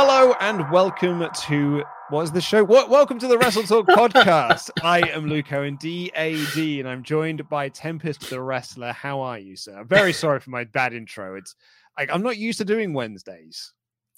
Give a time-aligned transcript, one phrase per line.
[0.00, 2.62] Hello and welcome to what's the show?
[2.62, 4.70] What welcome to the Wrestle Talk podcast.
[4.84, 8.92] I am Luke Owen, DAD, and I'm joined by Tempest the Wrestler.
[8.92, 9.76] How are you, sir?
[9.80, 11.34] I'm very sorry for my bad intro.
[11.34, 11.56] It's
[11.98, 13.72] like I'm not used to doing Wednesdays.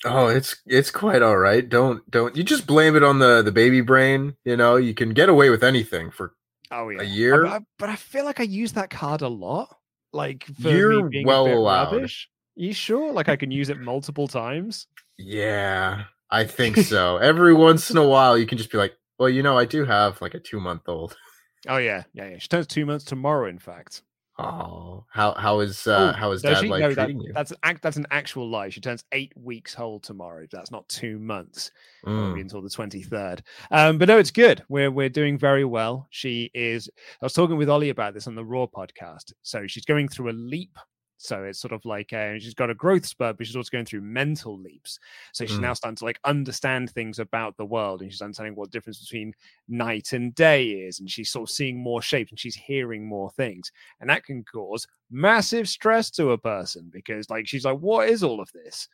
[0.04, 1.66] Oh, it's it's quite all right.
[1.66, 4.34] Don't don't you just blame it on the the baby brain?
[4.44, 6.34] You know, you can get away with anything for
[6.70, 7.46] Oh yeah, a year.
[7.46, 9.74] I- I- but I feel like I use that card a lot.
[10.12, 11.92] Like for You're well a bit allowed.
[11.94, 12.28] rubbish.
[12.54, 13.12] You sure?
[13.12, 14.86] Like I can use it multiple times?
[15.22, 17.16] Yeah, I think so.
[17.18, 19.84] Every once in a while, you can just be like, well, you know, I do
[19.84, 21.16] have like a two month old.
[21.68, 22.38] Oh yeah, yeah, yeah.
[22.38, 23.48] She turns two months tomorrow.
[23.48, 24.02] In fact.
[24.38, 26.68] Oh, how how is uh, Oh, how is dad she?
[26.68, 27.32] like No, that- treating you?
[27.34, 27.82] That's an act.
[27.82, 28.70] That's an actual lie.
[28.70, 30.46] She turns eight weeks old tomorrow.
[30.50, 31.70] That's not two months.
[32.06, 32.40] Mm.
[32.40, 33.42] until the twenty third.
[33.70, 34.62] Um, but no, it's good.
[34.70, 36.06] We're we're doing very well.
[36.08, 36.88] She is.
[37.20, 39.34] I was talking with Ollie about this on the Raw podcast.
[39.42, 40.78] So she's going through a leap.
[41.22, 43.84] So it's sort of like uh, she's got a growth spurt, but she's also going
[43.84, 44.98] through mental leaps.
[45.32, 45.62] So she's Mm.
[45.62, 49.34] now starting to like understand things about the world, and she's understanding what difference between
[49.68, 53.30] night and day is, and she's sort of seeing more shapes, and she's hearing more
[53.30, 53.70] things,
[54.00, 58.22] and that can cause massive stress to a person because like she's like, what is
[58.22, 58.88] all of this?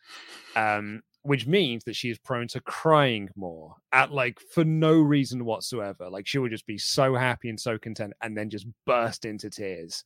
[0.55, 5.45] Um, which means that she is prone to crying more at like for no reason
[5.45, 6.09] whatsoever.
[6.09, 9.51] Like she would just be so happy and so content and then just burst into
[9.51, 10.05] tears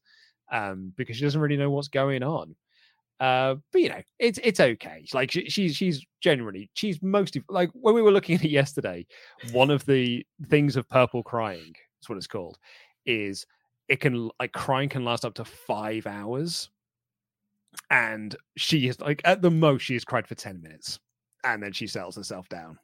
[0.51, 2.55] um, because she doesn't really know what's going on.
[3.21, 5.05] Uh, but you know, it's it's okay.
[5.13, 9.07] Like she, she's she's generally she's mostly like when we were looking at it yesterday.
[9.53, 12.59] One of the things of purple crying, that's what it's called,
[13.05, 13.47] is
[13.89, 16.71] it can like crying can last up to five hours,
[17.91, 20.99] and she is like at the most she has cried for ten minutes,
[21.45, 22.79] and then she settles herself down.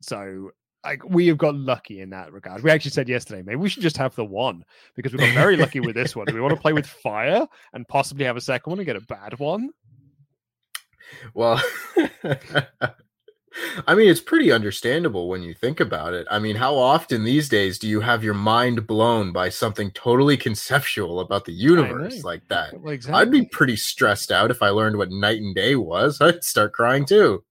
[0.00, 0.50] So
[0.84, 2.62] like we have got lucky in that regard.
[2.62, 4.64] We actually said yesterday, maybe we should just have the one
[4.94, 6.26] because we got very lucky with this one.
[6.26, 8.96] Do we want to play with fire and possibly have a second one and get
[8.96, 9.70] a bad one?
[11.34, 11.60] Well,
[13.86, 16.26] I mean, it's pretty understandable when you think about it.
[16.30, 20.36] I mean, how often these days do you have your mind blown by something totally
[20.36, 22.78] conceptual about the universe like that?
[22.80, 23.20] Well, exactly.
[23.20, 26.20] I'd be pretty stressed out if I learned what night and day was.
[26.20, 27.44] I'd start crying too.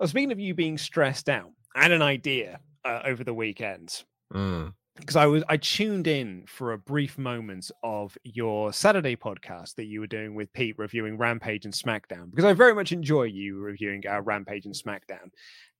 [0.00, 1.50] Oh, speaking of you being stressed out,
[1.82, 4.02] had an idea uh, over the weekend
[4.32, 4.72] Mm.
[4.96, 9.84] because I was I tuned in for a brief moment of your Saturday podcast that
[9.84, 13.58] you were doing with Pete reviewing Rampage and SmackDown because I very much enjoy you
[13.58, 15.30] reviewing our Rampage and SmackDown.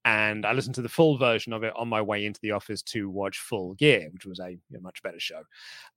[0.07, 2.83] And I listened to the full version of it on my way into the office
[2.83, 5.43] to watch Full Gear, which was a, a much better show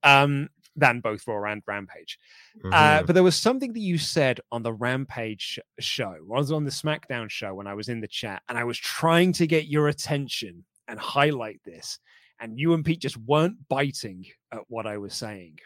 [0.03, 2.17] um, than both Raw and Rampage.
[2.72, 3.06] Uh, Mhm.
[3.07, 6.16] but there was something that you said on the Rampage show.
[6.16, 8.78] I was on the SmackDown show when I was in the chat, and I was
[8.78, 12.00] trying to get your attention and highlight this.
[12.40, 15.57] And you and Pete just weren't biting at what I was saying.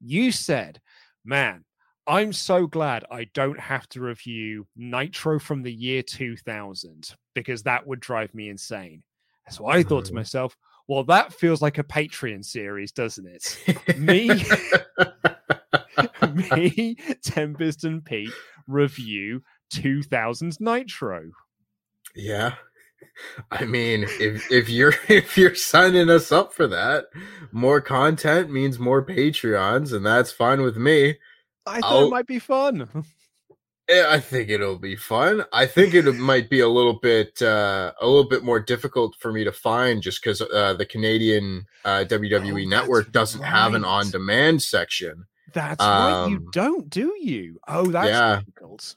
[0.00, 0.80] You said,
[1.24, 1.64] Man,
[2.06, 7.86] I'm so glad I don't have to review Nitro from the year 2000 because that
[7.86, 9.04] would drive me insane.
[9.50, 10.56] So I thought to myself,
[10.88, 13.98] well, that feels like a Patreon series, doesn't it?
[13.98, 14.28] me
[16.56, 18.32] me, Tempest, and Pete
[18.66, 19.42] review
[19.72, 21.30] 2000s Nitro.
[22.14, 22.54] Yeah.
[23.50, 27.06] I mean, if if you're if you're signing us up for that,
[27.52, 31.16] more content means more Patreons, and that's fine with me.
[31.66, 33.04] I thought I'll- it might be fun.
[33.88, 35.44] Yeah, I think it'll be fun.
[35.52, 39.32] I think it might be a little bit uh, a little bit more difficult for
[39.32, 43.84] me to find just because uh, the Canadian uh, WWE Oh, network doesn't have an
[43.84, 45.26] on demand section.
[45.52, 46.26] That's right.
[46.28, 47.60] You Um, don't, do you?
[47.68, 48.38] Oh, that's yeah.
[48.40, 48.96] difficult.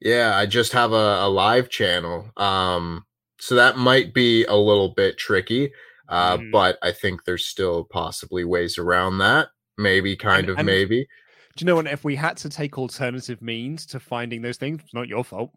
[0.00, 2.28] Yeah, I just have a, a live channel.
[2.36, 3.06] Um,
[3.38, 5.72] so that might be a little bit tricky.
[6.08, 6.50] Uh, Mm.
[6.50, 9.48] but I think there's still possibly ways around that.
[9.78, 11.06] Maybe, kind And- of, and- maybe.
[11.56, 11.86] Do you know what?
[11.86, 15.50] If we had to take alternative means to finding those things, it's not your fault.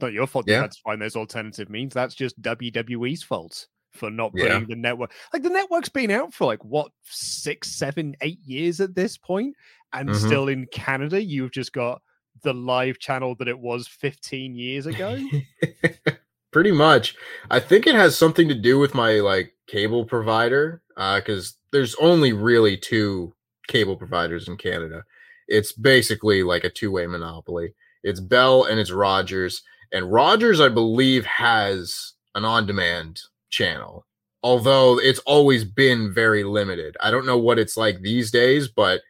[0.00, 0.46] Not your fault.
[0.46, 0.60] You Yeah.
[0.62, 1.92] had to find those alternative means.
[1.92, 4.44] That's just WWE's fault for not Yeah.
[4.44, 5.12] putting the network.
[5.32, 9.56] Like the network's been out for like what six, seven, eight years at this point,
[9.92, 10.14] and Mhm.
[10.26, 12.00] still in Canada, you've just got
[12.42, 15.18] the live channel that it was 15 years ago.
[16.52, 17.16] Pretty much.
[17.50, 21.94] I think it has something to do with my like cable provider uh cuz there's
[21.96, 23.32] only really two
[23.68, 25.04] cable providers in Canada.
[25.50, 27.74] It's basically like a two-way monopoly.
[28.02, 29.62] It's Bell and it's Rogers
[29.92, 33.20] and Rogers I believe has an on-demand
[33.50, 34.06] channel.
[34.42, 36.96] Although it's always been very limited.
[37.00, 39.02] I don't know what it's like these days, but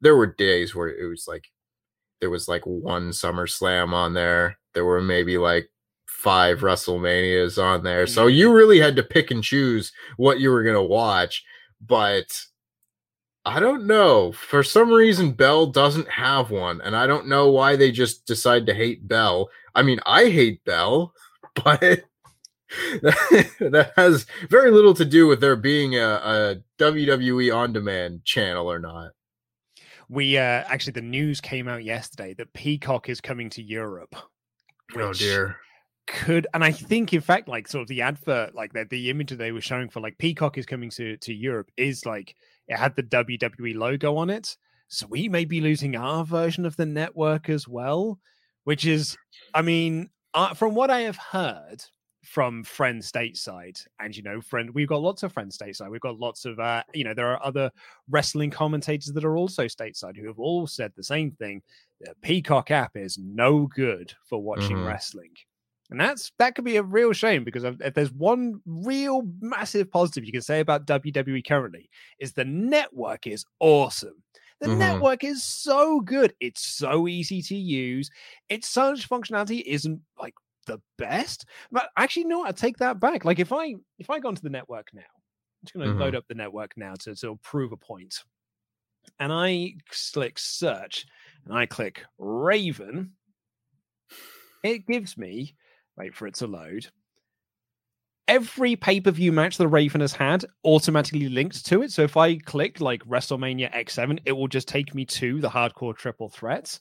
[0.00, 1.44] there were days where it was like
[2.20, 4.58] there was like one SummerSlam on there.
[4.72, 5.68] There were maybe like
[6.06, 8.06] five WrestleManias on there.
[8.06, 8.34] So mm-hmm.
[8.34, 11.44] you really had to pick and choose what you were going to watch.
[11.86, 12.26] But
[13.46, 14.32] I don't know.
[14.32, 16.80] For some reason, Bell doesn't have one.
[16.80, 19.50] And I don't know why they just decide to hate Bell.
[19.74, 21.12] I mean, I hate Bell,
[21.54, 21.80] but
[23.02, 28.70] that has very little to do with there being a, a WWE on demand channel
[28.70, 29.10] or not.
[30.08, 34.16] we uh actually the news came out yesterday that Peacock is coming to Europe.
[34.96, 35.56] Oh dear.
[36.06, 39.30] could and i think in fact like sort of the advert like the, the image
[39.30, 42.36] that they were showing for like peacock is coming to to europe is like
[42.68, 44.56] it had the wwe logo on it.
[44.88, 48.18] So we may be losing our version of the network as well
[48.64, 49.16] which is
[49.52, 51.82] i mean uh, from what i have heard
[52.22, 55.90] from friends stateside and you know friend we've got lots of friends stateside.
[55.90, 57.70] We've got lots of uh you know there are other
[58.08, 61.60] wrestling commentators that are also stateside who have all said the same thing
[62.00, 64.86] the peacock app is no good for watching Mhm.
[64.86, 65.34] wrestling
[65.94, 70.24] and that's that could be a real shame because if there's one real massive positive
[70.24, 71.88] you can say about WWE currently
[72.18, 74.22] is the network is awesome.
[74.60, 74.78] The Mhm.
[74.78, 76.34] network is so good.
[76.40, 78.10] It's so easy to use.
[78.48, 80.34] Its search functionality isn't like
[80.66, 83.24] the best, but actually, no, I take that back.
[83.24, 86.14] Like if I if I go onto the network now, I'm just going to load
[86.14, 88.24] up the network now to to prove a point,
[89.18, 89.74] and I
[90.12, 91.06] click search
[91.44, 93.14] and I click Raven.
[94.62, 95.56] It gives me
[95.96, 96.86] wait for it to load.
[98.26, 101.92] Every pay per view match the Raven has had automatically linked to it.
[101.92, 105.96] So if I click like WrestleMania X7, it will just take me to the hardcore
[105.96, 106.80] triple threats.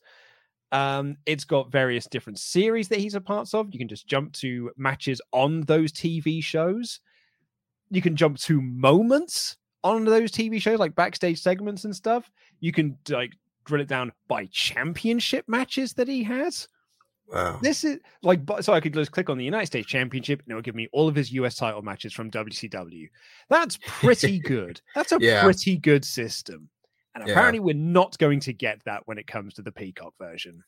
[0.71, 3.71] Um, it's got various different series that he's a part of.
[3.71, 6.99] You can just jump to matches on those TV shows.
[7.91, 12.31] You can jump to moments on those TV shows, like backstage segments and stuff.
[12.59, 13.33] You can like
[13.65, 16.67] drill it down by championship matches that he has.
[17.31, 17.59] Wow.
[17.61, 20.55] This is like, so I could just click on the United States Championship and it
[20.55, 23.09] will give me all of his US title matches from WCW.
[23.49, 24.81] That's pretty good.
[24.93, 25.43] That's a Yeah.
[25.43, 26.69] pretty good system.
[27.15, 27.33] And Yeah.
[27.33, 30.63] apparently, we're not going to get that when it comes to the Peacock version.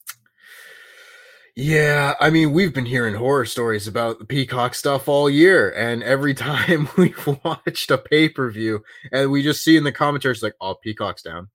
[1.57, 6.03] Yeah, I mean, we've been hearing horror stories about the Peacock stuff all year, and
[6.03, 10.43] every time we've watched a pay per view, and we just see in the commentaries
[10.43, 11.49] like, "Oh, Peacock's down,"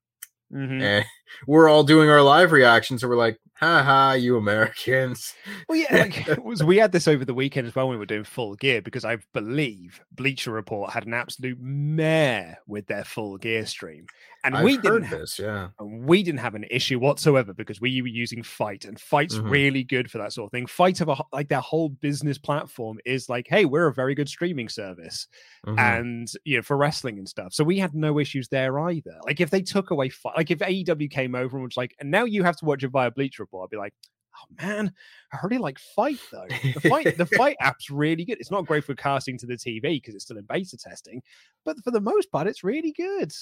[0.52, 0.80] Mhm.
[0.82, 1.04] and
[1.46, 5.34] we're all doing our live reactions, and we're like, "Ha ha, you Americans!"
[5.68, 8.06] Well, yeah, like, was, we had this over the weekend as well when we were
[8.06, 13.36] doing full gear because I believe Bleacher Report had an absolute mare with their full
[13.38, 14.06] gear stream,
[14.44, 15.10] and I've we didn't.
[15.10, 15.68] this, yeah.
[15.80, 19.50] We didn't have an issue whatsoever because we were using FITE, and FITE's Mhm.
[19.50, 20.66] really good for that sort of thing.
[20.66, 24.28] FITE of a, like their whole business platform is like, hey, we're a very good
[24.28, 25.26] streaming service,
[25.66, 25.78] Mhm.
[25.78, 27.52] and you know for wrestling and stuff.
[27.52, 29.18] So we had no issues there either.
[29.26, 32.10] Like if they took away FITE, like if AEW came over and was like, and
[32.10, 33.94] now you have to watch it via Bleacher Report, I'd be like,
[34.36, 34.92] oh man,
[35.32, 36.46] I really like FITE though.
[36.74, 38.38] The FITE, the FITE app's really good.
[38.40, 41.22] It's not great for casting to the TV because it's still in beta testing,
[41.64, 43.32] but for the most part, it's really good.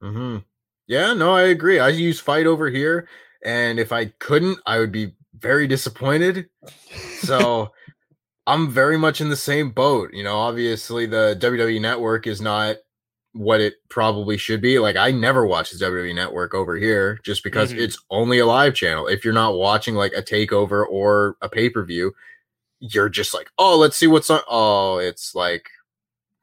[0.00, 0.38] hmm
[0.86, 1.78] Yeah, no, I agree.
[1.78, 3.08] I use FITE over here,
[3.44, 6.48] and if I couldn't, I would be very disappointed.
[7.20, 7.72] So
[8.46, 10.10] I'm very much in the same boat.
[10.12, 12.76] You know, obviously the WWE network is not
[13.36, 14.78] what it probably should be.
[14.78, 17.78] Like I never watch the WWE network over here just because Mhm.
[17.80, 19.06] it's only a live channel.
[19.06, 22.14] If you're not watching like a takeover or a pay-per-view,
[22.80, 24.40] you're just like, oh, let's see what's on.
[24.48, 25.68] Oh, it's like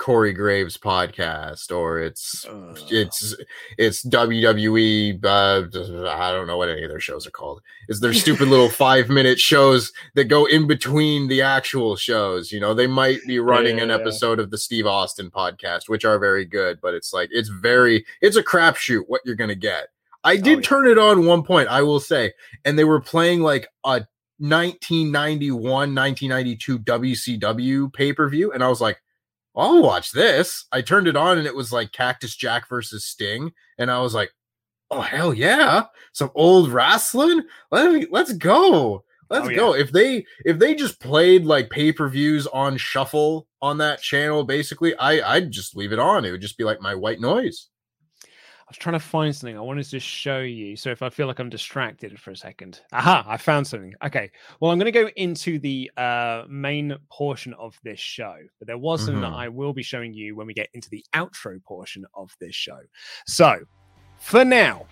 [0.04, 2.78] Corey Graves podcast or it's Ugh.
[2.90, 3.34] it's
[3.78, 5.24] it's WWE.
[5.24, 7.62] Uh, I don't know what any of their shows are called.
[7.88, 12.52] It's their stupid little five minute shows that go in between the actual shows.
[12.52, 13.96] You know, they might be running an Yeah.
[13.96, 18.06] episode of the Steve Austin podcast, which are very good, but it's like it's very
[18.22, 19.88] it's a crapshoot what you're gonna get.
[20.26, 20.62] I did Oh, yeah.
[20.68, 22.34] turn it on one point, I will say,
[22.66, 24.06] and they were playing like a
[24.40, 29.00] 1991 1992 WCW pay per view, and I was like,
[29.56, 30.66] I'll watch this.
[30.72, 34.14] I turned it on, and it was like Cactus Jack versus Sting, and I was
[34.14, 34.32] like,
[34.92, 37.42] Oh hell yeah, some old wrestling.
[37.72, 39.04] Let me let's go.
[39.30, 39.56] Let's Oh, yeah.
[39.56, 39.74] go.
[39.76, 44.44] If they if they just played like pay per views on shuffle on that channel,
[44.44, 46.26] basically, I I'd just leave it on.
[46.26, 47.70] It would just be like my white noise.
[48.74, 50.75] Was trying to find something I wanted to show you.
[50.75, 53.94] So if I feel like I'm distracted for a second, aha, I found something.
[54.03, 58.65] Okay, well I'm going to go into the uh, main portion of this show, but
[58.68, 59.38] there was something that Mhm.
[59.38, 62.80] I will be showing you when we get into the outro portion of this show.
[63.27, 63.60] So
[64.18, 64.88] for now,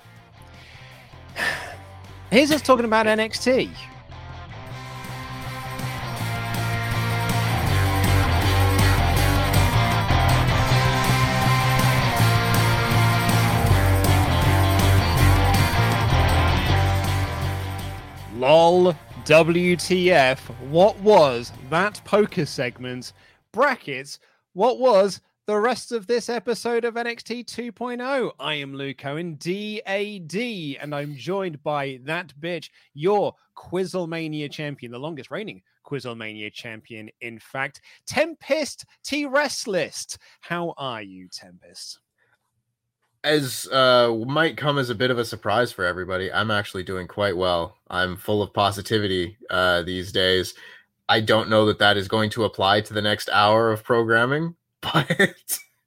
[2.30, 3.72] here's us talking about NXT.
[18.42, 18.96] LOL
[19.26, 20.40] WTF.
[20.72, 23.14] What was that poker segment?
[23.52, 24.18] Brackets.
[24.54, 28.32] What was the rest of this episode of NXT 2.0?
[28.40, 30.36] I am Luke Owen, DAD,
[30.82, 37.38] and I'm joined by that bitch, your Quizzlemania champion, the longest reigning Quizzlemania champion, in
[37.38, 40.18] fact, Tempest T Restlist.
[40.40, 42.00] How are you, Tempest?
[43.24, 47.08] As uh might come as a bit of a surprise for everybody i'm actually doing
[47.08, 50.56] quite well i'm full of positivity uh these days
[51.08, 54.56] i don't know that that is going to apply to the next hour of programming
[54.82, 55.36] but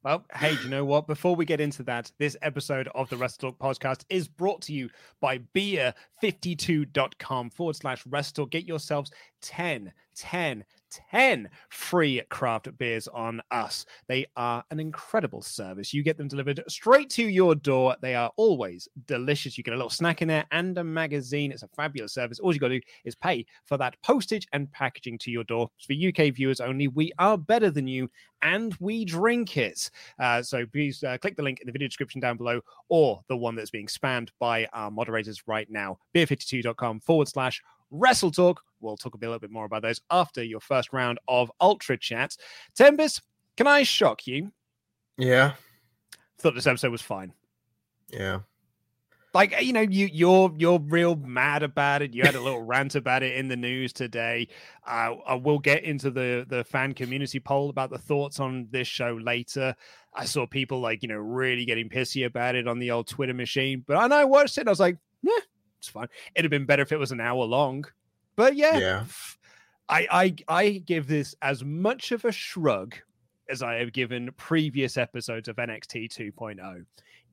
[0.05, 1.07] Well, hey, do you know what?
[1.07, 4.71] Before we get into that, this episode of the Wrestle Talk podcast is brought to
[4.71, 4.87] you
[5.19, 8.45] by beer52.com forward slash Wrestle.
[8.45, 9.09] Get yourselves
[9.41, 10.63] 10, 10,
[11.11, 13.85] 10 free craft beers on us.
[14.07, 15.93] They are an incredible service.
[15.93, 17.95] You get them delivered straight to your door.
[18.01, 19.57] They are always delicious.
[19.57, 21.51] You get a little snack in there and a magazine.
[21.51, 22.39] It's a fabulous service.
[22.39, 25.69] All you got to do is pay for that postage and packaging to your door.
[25.85, 28.09] For UK viewers only, we are better than you
[28.41, 29.89] and we drink it.
[30.19, 33.35] Uh, so please uh, click the link in the video description down below or the
[33.35, 35.97] one that's being spammed by our moderators right now.
[36.13, 37.61] Beer52.com forward slash
[37.99, 38.61] Wrestle Talk.
[38.81, 42.37] We'll talk a little bit more about those after your first round of Ultra Chats.
[42.75, 43.21] Tempest,
[43.57, 44.51] can I shock you?
[45.17, 45.53] yeah
[46.39, 47.31] Thought this episode was fine.
[48.11, 48.39] yeah
[49.33, 52.95] like you know you you're you're real mad about it you had a little rant
[52.95, 54.47] about it in the news today
[54.87, 58.87] uh, i will get into the the fan community poll about the thoughts on this
[58.87, 59.75] show later
[60.13, 63.33] i saw people like you know really getting pissy about it on the old twitter
[63.33, 65.31] machine but i know i watched it and i was like yeah
[65.85, 67.85] it's fine it'd have been better if it was an hour long
[68.35, 69.05] but yeah, Yeah.
[69.87, 72.95] I, I i give this as much of a shrug
[73.49, 76.85] as i have given previous episodes of nxt 2.0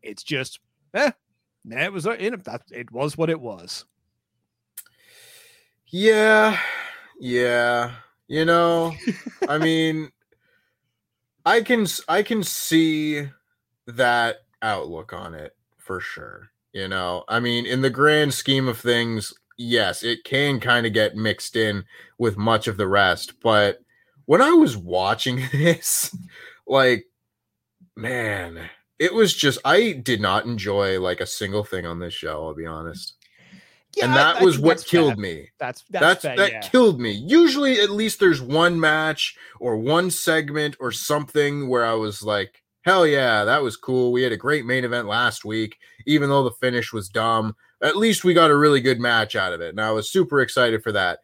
[0.02, 0.60] it's just
[0.94, 1.10] eh,
[1.64, 3.84] yeah, it was you know, that it was what it was.
[5.86, 6.58] yeah
[7.18, 7.92] yeah
[8.28, 8.92] you know
[9.48, 10.10] i mean
[11.46, 13.26] i can i can see
[13.86, 18.78] that outlook on it for sure you know i mean in the grand scheme of
[18.78, 21.84] things yes it can kind of get mixed in
[22.18, 23.80] with much of the rest but
[24.26, 26.16] when i was watching this
[26.66, 27.06] like
[27.96, 32.46] man it was just i did not enjoy like a single thing on this show
[32.46, 33.14] i'll be honest
[33.94, 35.22] Yeah, and that I was what killed fair.
[35.22, 36.60] me That's that's, that's, fair, that yeah.
[36.60, 37.10] killed me.
[37.10, 42.61] Usually, at least there's one match or one segment or something where I was like,
[42.82, 46.44] "Hell yeah, that was cool." We had a great main event last week, even though
[46.44, 47.56] the finish was dumb.
[47.82, 50.40] At least we got a really good match out of it, and I was super
[50.40, 51.20] excited for that.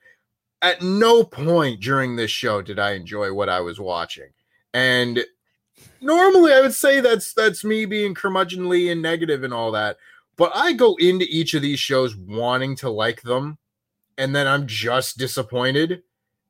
[0.60, 4.30] At no point during this show did I enjoy what I was watching,
[4.74, 5.24] and
[6.00, 9.96] normally I would say that's that's me being curmudgeonly and negative and all that.
[10.36, 13.58] But I go into each of these shows wanting to like them
[14.18, 16.02] and then I'm just disappointed.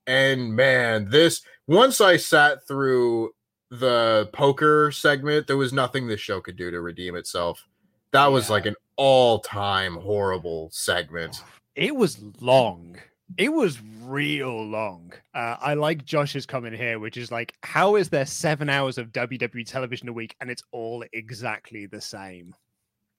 [0.06, 3.30] And man, this once I sat through
[3.70, 7.66] the poker segment, there was nothing this show could do to redeem itself.
[8.12, 8.52] That was Yeah.
[8.54, 11.42] like an all-time horrible segment.
[11.74, 12.98] It was long.
[13.36, 15.12] It was real long.
[15.34, 19.12] Uh, I like Josh's comment here, which is like, how is there seven hours of
[19.12, 22.54] WWE television a week and it's all exactly the same?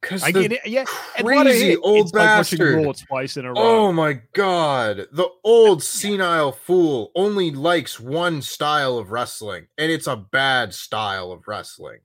[0.01, 0.61] Because I get it.
[0.65, 0.85] Yeah,
[1.19, 2.85] crazy old like bastard.
[2.85, 3.57] Raw twice in a row.
[3.57, 5.07] Oh my god.
[5.11, 11.31] The old senile fool only likes one style of wrestling, and it's a bad style
[11.31, 11.99] of wrestling.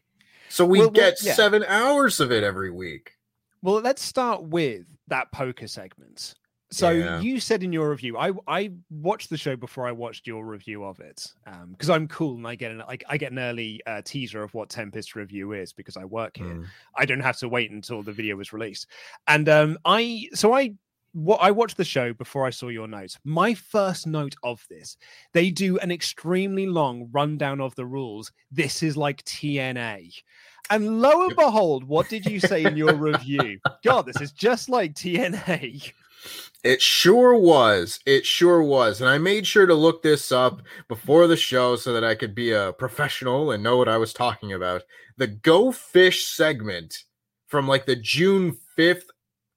[0.49, 1.35] So we Well, well, get yeah.
[1.35, 3.13] seven hours of it every week.
[3.63, 6.35] Well, let's start with that poker segment.
[6.75, 7.21] So Yeah.
[7.21, 10.85] you said in your review, I I watched the show before I watched your review
[10.85, 11.33] of it,
[11.71, 14.52] because I'm cool and I get an like I get an early uh, teaser of
[14.54, 16.54] what Tempest review is because I work here.
[16.54, 16.66] Mm.
[16.97, 18.88] I don't have to wait until the video was released.
[19.28, 20.75] And um, I so I
[21.12, 23.19] what I watched the show before I saw your notes.
[23.25, 24.97] My first note of this,
[25.33, 28.33] they do an extremely long rundown of the rules.
[28.50, 30.12] This is like TNA.
[30.71, 33.61] And lo and behold, what did you say in your review?
[33.85, 35.93] God, this is just like TNA.
[36.62, 38.00] It sure was.
[38.07, 39.00] It sure was.
[39.00, 42.35] And I made sure to look this up before the show so that I could
[42.35, 44.83] be a professional and know what I was talking about.
[45.19, 47.04] The Go Fish segment
[47.47, 49.04] from like the June 5th,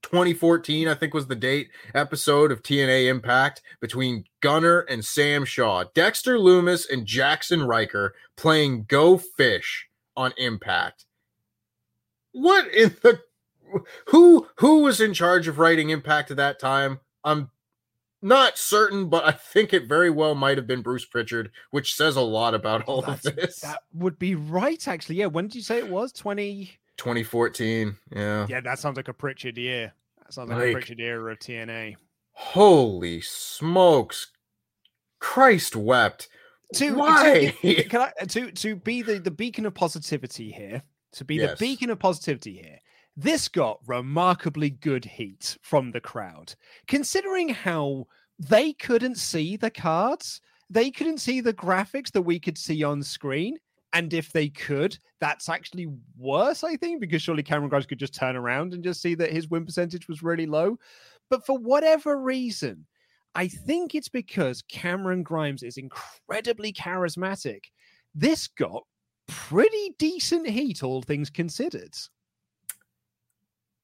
[0.04, 5.86] 2014, I think was the date episode of TNA Impact between Gunner and Sam Shaw,
[5.96, 11.06] Dexter Lumis and Jackson Ryker playing Go Fish on Impact.
[12.34, 13.22] What in the
[14.08, 17.00] who who was in charge of writing Impact at that time?
[17.24, 17.50] I'm
[18.22, 22.16] not certain, but I think it very well might have been Bruce Pritchard, which says
[22.16, 23.60] a lot about all of Oh, this.
[23.62, 25.16] That would be right, actually.
[25.18, 25.28] Yeah.
[25.28, 26.12] When did you say it was?
[26.14, 26.72] 20.
[26.98, 28.48] 2014, yeah.
[28.50, 29.94] Yeah, that sounds like a Pritchard year.
[30.20, 31.96] That sounds like, a Pritchard era of TNA.
[32.32, 34.28] Holy smokes!
[35.20, 36.28] Christ wept.
[36.76, 37.56] To, Why?
[37.62, 40.82] To, can I, to to be the, the beacon of positivity here,
[41.14, 41.52] to be Yes.
[41.60, 42.80] the beacon of positivity here,
[43.20, 46.54] this got remarkably good heat from the crowd,
[46.88, 48.06] considering how
[48.38, 53.02] they couldn't see the cards, they couldn't see the graphics that we could see on
[53.02, 53.58] screen.
[53.94, 58.14] And if they could, that's actually worse, I think, because surely Cameron Grimes could just
[58.14, 60.78] turn around and just see that his win percentage was really low.
[61.32, 62.86] But for whatever reason,
[63.34, 67.62] I think it's because Cameron Grimes is incredibly charismatic.
[68.14, 68.84] This got
[69.28, 71.96] pretty decent heat, all things considered.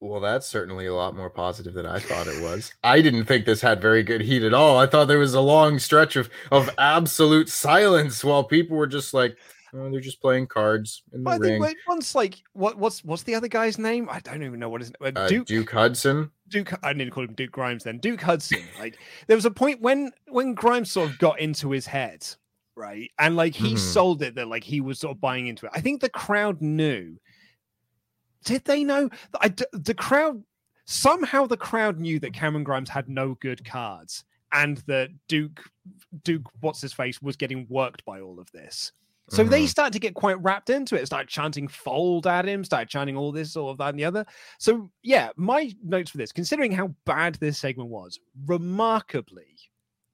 [0.05, 2.73] Well, that's certainly a lot more positive than I thought it was.
[2.83, 4.77] I didn't think this had very good heat at all.
[4.77, 9.13] I thought there was a long stretch of of absolute silence while people were just
[9.13, 9.37] like,
[9.73, 11.63] oh, they're just playing cards in the But I ring.
[11.63, 14.09] think once, like, what, what's what's the other guy's name?
[14.11, 15.47] I don't even know what his uh, Uh, Duke.
[15.47, 16.31] Duke Hudson.
[16.49, 16.73] Duke.
[16.83, 17.85] I need to call him Duke Grimes.
[17.85, 18.59] Then Duke Hudson.
[18.77, 22.27] Like, there was a point when when Grimes sort of got into his head,
[22.75, 23.79] right, and like he Mhm.
[23.79, 25.71] sold it that like he was sort of buying into it.
[25.73, 27.15] I think the crowd knew.
[28.43, 29.09] Did they know?
[29.41, 30.43] I d the crowd
[30.85, 35.61] somehow the crowd knew that Cameron Grimes had no good cards and that Duke
[36.23, 38.91] Duke what's his face was getting worked by all of this.
[39.29, 39.69] So they Mhm.
[39.69, 41.05] started to get quite wrapped into it.
[41.05, 42.65] Started chanting "fold" at him.
[42.65, 44.25] Started chanting all this, all of that, and the other.
[44.59, 49.57] So yeah, my notes for this, considering how bad this segment was, remarkably,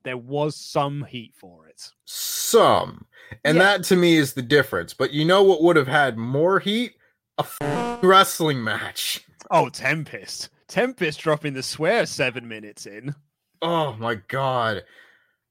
[0.04, 1.92] there was some heat for it.
[2.06, 3.06] some
[3.44, 3.64] and Yeah.
[3.78, 6.96] that to me is the difference but you know what would have had more heat
[7.40, 9.26] a f- wrestling match.
[9.50, 13.16] Oh, Tempest, Tempest dropping the swear seven minutes in.
[13.64, 14.84] oh my god.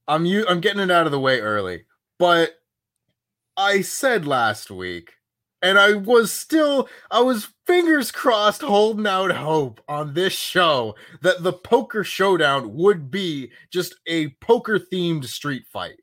[0.07, 1.85] I'm you i'm getting it out of the way early
[2.19, 2.53] but
[3.59, 5.13] i said last week
[5.61, 11.43] and i was still i was fingers crossed holding out hope on this show that
[11.43, 16.01] the poker showdown would be just a poker themed street fight.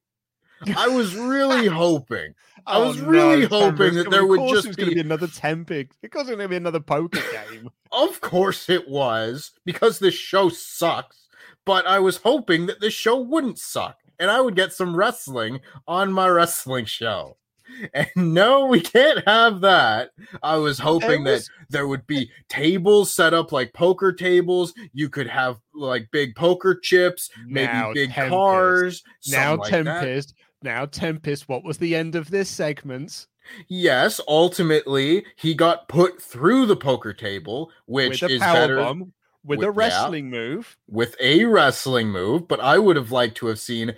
[0.77, 2.35] I was really hoping
[2.67, 5.07] I was oh, really hoping that there would just it was going to be- be
[5.07, 5.91] another Tempest.
[6.01, 7.19] Because it's going to be another poker
[7.51, 7.69] game.
[7.91, 11.27] Of course it was, because this show sucks.
[11.65, 15.61] But I was hoping that this show wouldn't suck and I would get some wrestling
[15.87, 17.37] on my wrestling show.
[17.95, 20.11] And no, we can't have that.
[20.43, 24.71] I was hoping was- that there would be tables set up like poker tables.
[24.93, 28.31] You could have like big poker chips, maybe Now big Tempest.
[28.31, 29.03] cars.
[29.27, 29.99] now something like that.
[30.01, 30.35] Tempest.
[30.65, 31.47] Now Tempest.
[31.47, 33.27] What was the end of this segment?
[33.67, 39.59] Yes, ultimately he got put through the poker table, which is power better bomb, with,
[39.59, 39.71] with- a yeah.
[39.75, 40.75] wrestling move.
[40.89, 43.95] with a wrestling move, but I would have liked to have seen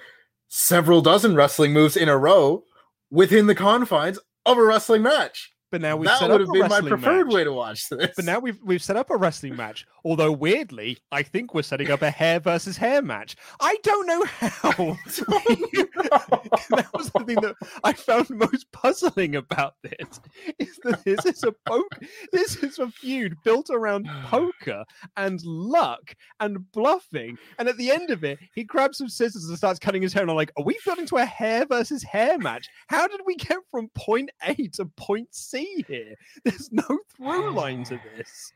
[0.50, 2.66] several dozen wrestling moves in a row
[3.10, 5.54] within the confines of a wrestling match.
[5.70, 7.34] But now we've that set would up have a been my wrestling preferred match.
[7.34, 8.12] way to watch this.
[8.16, 9.86] But now we've we've set up a wrestling match.
[10.06, 13.36] Although weirdly, I think we're setting up a hair versus hair match.
[13.60, 14.72] I don't know how.
[16.70, 20.22] that was the thing that I found most puzzling about this.
[20.58, 22.00] Is that this is a poke,
[22.32, 24.86] this is a feud built around poker
[25.18, 27.38] and luck and bluffing.
[27.60, 30.22] And at the end of it, he grabs some scissors and starts cutting his hair.
[30.22, 32.70] And I'm like, are we building to a hair versus hair match?
[32.88, 36.16] How did we get from point A to point C here?
[36.44, 36.84] There's no
[37.16, 38.52] through line to this.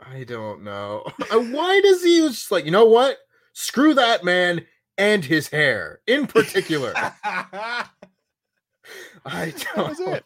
[0.00, 1.06] I don't know.
[1.30, 3.18] Why does he just like, you know what?
[3.52, 4.66] Screw that man
[4.98, 6.92] and his hair in particular.
[9.24, 10.24] I don't was it.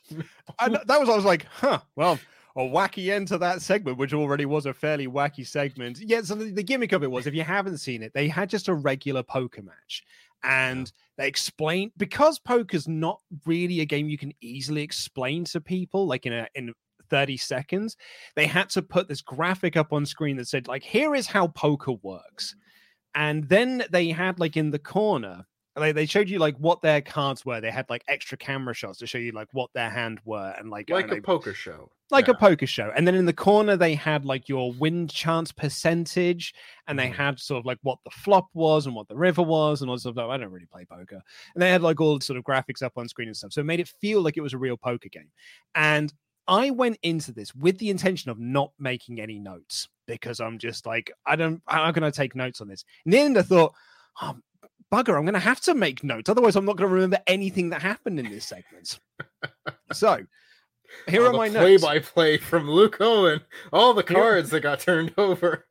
[0.58, 2.18] and that was I was like, huh, well,
[2.56, 6.00] a wacky end to that segment, which already was a fairly wacky segment.
[6.00, 8.50] Yeah, so the, the gimmick of it was if you haven't seen it, they had
[8.50, 10.04] just a regular poker match.
[10.44, 16.06] And they explain because poker's not really a game you can easily explain to people,
[16.06, 16.72] like in a in
[17.10, 17.96] 30 seconds,
[18.36, 21.48] they had to put this graphic up on screen that said, like, here is how
[21.48, 22.54] poker works.
[23.14, 25.46] And then they had like in the corner,
[25.78, 27.60] they, they showed you like what their cards were.
[27.60, 30.70] They had like extra camera shots to show you like what their hand were and
[30.70, 31.90] like like and a they- poker show.
[32.10, 32.32] like Yeah.
[32.34, 32.90] a poker show.
[32.96, 36.54] And then in the corner, they had like your win chance percentage,
[36.86, 37.14] and they Mhm.
[37.14, 39.96] had sort of like what the flop was and what the river was, and all
[39.96, 40.16] this stuff.
[40.18, 41.20] I don't really play poker.
[41.54, 43.52] And they had like all sort of graphics up on screen and stuff.
[43.52, 45.30] So it made it feel like it was a real poker game.
[45.74, 46.12] And
[46.46, 50.86] I went into this with the intention of not making any notes because I'm just
[50.86, 52.84] like, I don't, how can I take notes on this?
[53.04, 53.74] In the end, I thought,
[54.22, 54.34] oh,
[54.92, 56.28] bugger, I'm going to have to make notes.
[56.28, 58.98] Otherwise, I'm not going to remember anything that happened in this segment.
[59.92, 60.20] so
[61.08, 61.82] here All are my play notes.
[61.82, 63.40] Play by play from Luke Owen.
[63.72, 65.66] All the Here- cards that got turned over.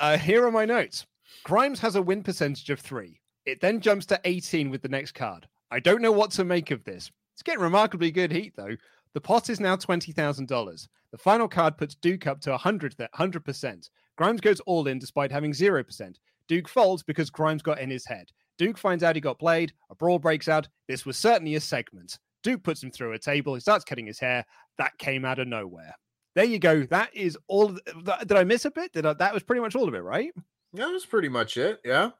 [0.00, 1.06] Uh, here are my notes.
[1.44, 3.20] Grimes has a win percentage of three.
[3.46, 5.46] It then jumps to 18 with the next card.
[5.70, 7.10] I don't know what to make of this.
[7.34, 8.76] It's getting remarkably good heat, though.
[9.12, 10.88] The pot is now $20,000.
[11.12, 13.88] The final card puts Duke up to 100, th- 100%.
[14.16, 16.14] Grimes goes all in despite having 0%.
[16.48, 18.30] Duke folds because Grimes got in his head.
[18.58, 19.72] Duke finds out he got played.
[19.90, 20.68] A brawl breaks out.
[20.88, 22.18] This was certainly a segment.
[22.42, 23.54] Duke puts him through a table.
[23.54, 24.44] He starts cutting his hair.
[24.78, 25.94] That came out of nowhere.
[26.34, 26.82] There you go.
[26.84, 27.68] That is all.
[27.74, 28.92] th- Did I miss a bit?
[28.92, 30.32] Did I, that was pretty much all of it, right?
[30.74, 31.80] That was pretty much it.
[31.84, 32.10] Yeah.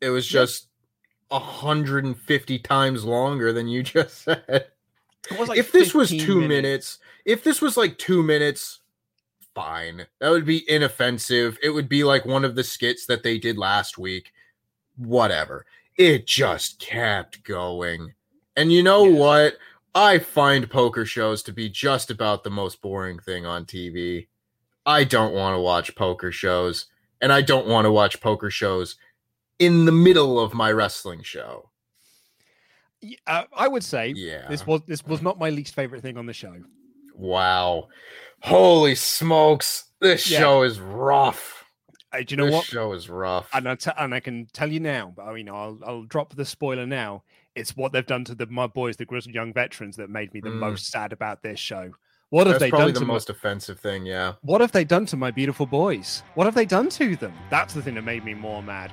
[0.00, 0.42] It was Yeah.
[0.42, 0.68] just
[1.30, 4.66] 150 times longer than you just said.
[5.30, 6.98] It was like if this was 15 two minutes.
[7.24, 8.80] if this was like two minutes,
[9.62, 10.06] fine.
[10.20, 11.58] That would be inoffensive.
[11.62, 14.32] It would be like one of the skits that they did last week.
[14.96, 15.66] Whatever.
[15.96, 18.14] It just kept going.
[18.56, 19.18] And you know Yeah.
[19.18, 19.56] what?
[19.94, 24.28] I find poker shows to be just about the most boring thing on TV.
[24.86, 26.86] I don't want to watch poker shows,
[27.20, 28.96] and I don't want to watch poker shows
[29.58, 31.70] in the middle of my wrestling show.
[33.26, 34.46] Uh, I would say Yeah.
[34.48, 36.54] this was this was not my least favorite thing on the show.
[37.14, 37.88] Wow.
[38.42, 39.84] Holy smokes.
[40.00, 40.38] This Yeah.
[40.40, 41.64] show is rough.
[42.12, 42.64] Uh, do you know this what?
[42.64, 43.48] show is rough.
[43.52, 46.34] And I, t- and I can tell you now, but I mean, I'll, I'll drop
[46.34, 47.22] the spoiler now.
[47.54, 50.40] It's what they've done to the my boys, the grizzled young veterans, that made me
[50.40, 50.58] the Mm.
[50.60, 51.92] most sad about this show.
[52.30, 54.34] What have That's they probably done the to my- most offensive thing, yeah.
[54.42, 56.22] What have they done to my beautiful boys?
[56.34, 57.32] What have they done to them?
[57.50, 58.92] That's the thing that made me more mad.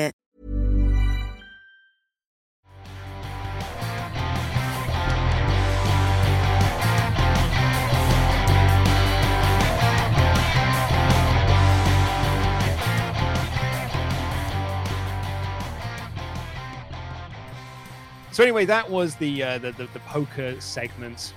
[18.31, 21.33] So anyway, that was the uh, the, the, the poker segment.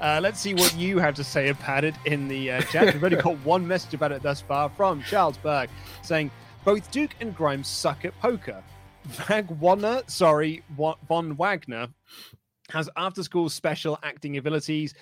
[0.00, 2.94] Uh, let's see what you have to say about it in the uh, chat.
[2.94, 5.68] We've only got one message about it thus far from Charles Berg
[6.02, 6.30] saying
[6.64, 8.62] both Duke and Grimes suck at poker.
[9.04, 10.62] Wagner, sorry,
[11.06, 11.88] Von Wagner
[12.70, 14.94] has after school special acting abilities.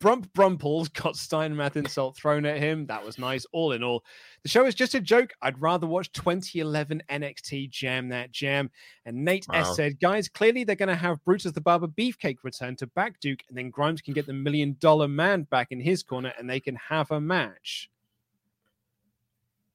[0.00, 2.86] Brump Brumples got Steinmath insult thrown at him.
[2.86, 3.46] That was nice.
[3.52, 4.04] All in all,
[4.46, 5.32] the show is just a joke.
[5.42, 8.70] I'd rather watch 2011 NXT Jam That Jam.
[9.04, 9.62] And Nate Wow.
[9.62, 13.18] S said, guys, clearly they're going to have Brutus the Barber Beefcake return to back
[13.18, 16.48] Duke, and then Grimes can get the million dollar man back in his corner and
[16.48, 17.90] they can have a match.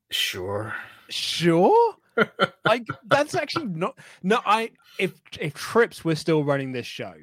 [0.09, 0.73] Sure.
[1.09, 1.95] Sure.
[2.65, 7.13] like that's actually not no i if if trips were still running this show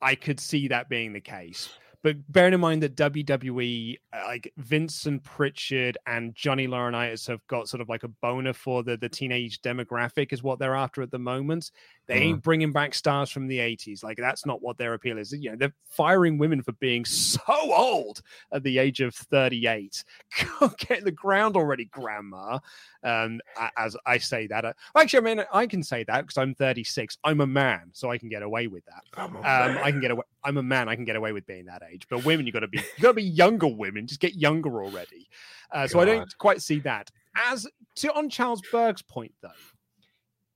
[0.00, 1.68] i could see that being the case
[2.04, 7.68] but bearing in mind that wwe uh, like vincent pritchard and johnny laurinaitis have got
[7.68, 11.10] sort of like a boner for the the teenage demographic is what they're after at
[11.10, 11.72] the moment
[12.06, 15.32] they ain't bringing back stars from the 80s like that's not what their appeal is.
[15.32, 20.04] You know they're firing women for being so old at the age of 38
[20.60, 22.58] Go get the ground already grandma.
[23.02, 23.40] Um
[23.76, 27.18] as i say that uh, actually i mean i can say that because i'm 36
[27.24, 29.02] i'm a man so i can get away with that.
[29.18, 30.88] Um i can get away i'm a man.
[30.88, 32.06] I can get away with being that age.
[32.08, 34.06] But women you got to be you got to be younger women.
[34.06, 35.28] Just get younger already.
[35.70, 37.10] Uh, so i don't quite see that.
[37.36, 39.48] As to on charles berg's point though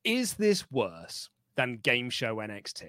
[0.05, 1.29] is this worse
[1.59, 2.83] than game show nxt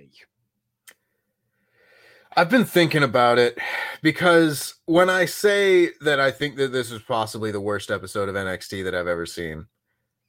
[2.38, 3.58] I've been thinking about it
[4.04, 8.36] because when I say that I think that this is possibly the worst episode of
[8.36, 9.66] NXT that I've ever seen,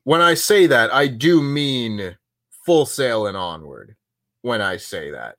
[0.05, 2.16] when I say that, I do mean
[2.64, 3.96] full sail and onward.
[4.40, 5.37] When I say that,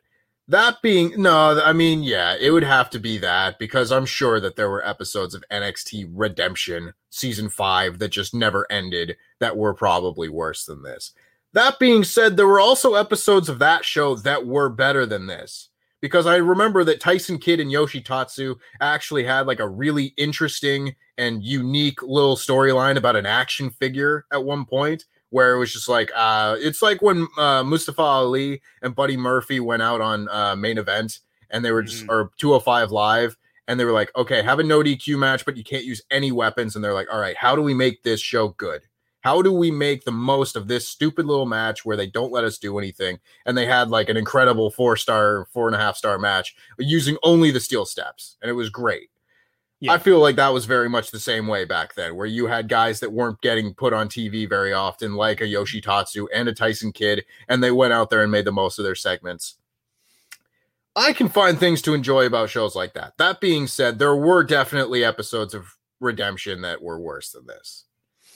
[0.48, 4.40] that being no, I mean, yeah, it would have to be that because I'm sure
[4.40, 9.74] that there were episodes of NXT Redemption season five that just never ended that were
[9.74, 11.14] probably worse than this.
[11.54, 15.70] That being said, there were also episodes of that show that were better than this
[16.02, 20.96] because I remember that Tyson Kidd and Yoshi Tatsu actually had like a really interesting
[21.18, 25.88] and unique little storyline about an action figure at one point where it was just
[25.88, 30.56] like uh it's like when uh Mustafa Ali and Buddy Murphy went out on uh
[30.56, 31.20] main event
[31.52, 33.38] and they were just or 205 live
[33.68, 36.32] and they were like okay have a no DQ match but you can't use any
[36.32, 38.82] weapons and they're like all right how do we make this show good
[39.22, 42.44] how do we make the most of this stupid little match where they don't let
[42.44, 43.20] us do anything?
[43.46, 47.18] And they had like an incredible four star, four and a half star match using
[47.24, 49.10] only the steel steps, and it was great.
[49.90, 52.70] I feel like that was very much the same way back then, where you had
[52.70, 56.54] guys that weren't getting put on TV very often, like a Yoshi Tatsu and a
[56.54, 59.56] Tyson Kidd, and they went out there and made the most of their segments.
[60.96, 63.18] I can find things to enjoy about shows like that.
[63.18, 67.86] That being said, there were definitely episodes of Redemption that were worse than this.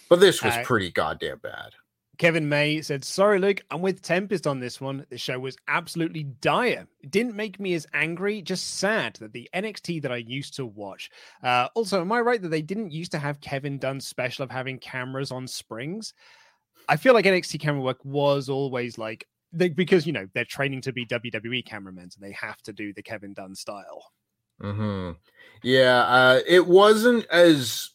[0.09, 1.73] But this was Uh, pretty goddamn bad.
[2.17, 5.05] Kevin May said, Sorry, Luke, I'm with Tempest on this one.
[5.09, 6.87] The show was absolutely dire.
[7.01, 10.65] It didn't make me as angry, just sad that the NXT that I used to
[10.65, 11.09] watch.
[11.43, 14.51] Uh, also, am I right that they didn't used to have Kevin Dunn's special of
[14.51, 16.13] having cameras on springs?
[16.87, 20.81] I feel like NXT camera work was always like, they, because, you know, they're training
[20.81, 24.11] to be WWE cameramen, so they have to do the Kevin Dunn style.
[24.61, 25.11] hmm
[25.63, 27.89] Yeah, uh, it wasn't as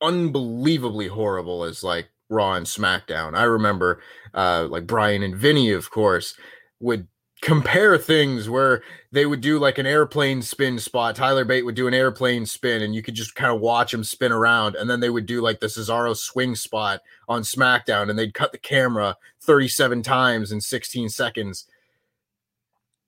[0.00, 3.36] unbelievably horrible as like Raw and SmackDown.
[3.36, 4.00] I remember
[4.34, 6.34] uh, like Brian and Vinny, of course,
[6.80, 7.08] would
[7.40, 8.82] compare things where
[9.12, 11.16] they would do like an airplane spin spot.
[11.16, 14.04] Tyler Bate would do an airplane spin, and you could just kind of watch him
[14.04, 14.74] spin around.
[14.74, 18.52] And then they would do like the Cesaro swing spot on SmackDown, and they'd cut
[18.52, 21.66] the camera 37 times in 16 seconds.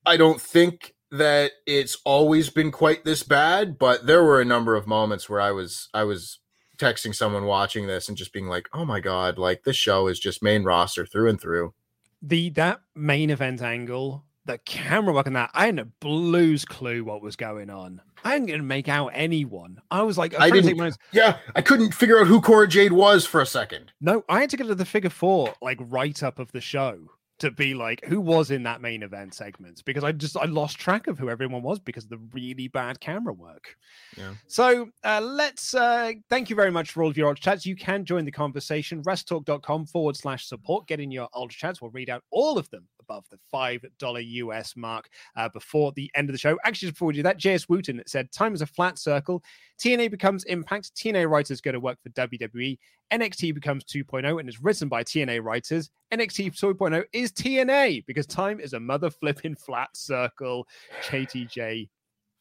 [0.06, 4.76] I don't think that it's always been quite this bad, but there were a number
[4.76, 6.38] of moments where I was I was
[6.80, 10.18] texting someone watching this and just being like, "Oh my god, like this show is
[10.18, 11.74] just main roster through and through."
[12.22, 17.04] the that main event angle the camera work on that, I had a blues clue
[17.04, 18.00] what was going on.
[18.24, 19.80] I didn't gonna make out anyone.
[19.90, 20.76] I was like, I didn't.
[20.76, 23.92] Was, yeah, I couldn't figure out who Cora Jade was for a second.
[24.00, 27.10] No, I had to go to the figure four, like right up of the show
[27.40, 30.78] to be like who was in that main event segment because I just I lost
[30.78, 33.76] track of who everyone was because of the really bad camera work.
[34.16, 34.34] Yeah.
[34.46, 37.66] So uh, let's uh, thank you very much for all of your ultra chats.
[37.66, 39.02] You can join the conversation.
[39.02, 40.86] Wrestletalk.com forward slash support.
[40.86, 41.82] Get in your ultra chats.
[41.82, 46.10] We'll read out all of them above the five dollar US mark uh, before the
[46.14, 46.56] end of the show.
[46.64, 49.42] Actually, just before we do that, JS Wooten said time is a flat circle.
[49.78, 50.94] TNA becomes Impact.
[50.94, 52.78] TNA writers go to work for WWE.
[53.12, 55.90] NXT becomes 2.0 and is written by TNA writers.
[56.12, 60.66] NXT 2.0 is TNA because time is a mother flipping flat circle.
[61.02, 61.88] JTJ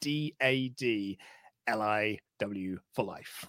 [0.01, 1.17] D A D
[1.67, 3.47] L I W for life.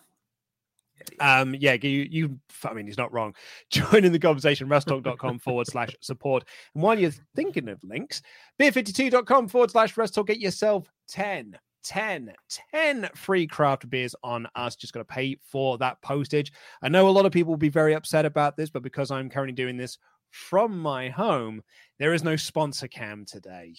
[1.21, 3.35] Um, yeah, you, you, I mean, he's not wrong.
[3.71, 6.45] Join in the conversation, wrestletalk.com forward slash support.
[6.75, 8.23] And while you're thinking of links,
[8.61, 12.33] beer52.com forward slash wrestletalk, get yourself 10 10
[12.73, 17.09] 10 free craft beers on us just got to pay for that postage i know
[17.09, 19.79] a lot of people will be very upset about this but because i'm currently doing
[19.79, 19.97] this
[20.29, 21.63] from my home
[21.99, 23.75] there is no sponsor cam today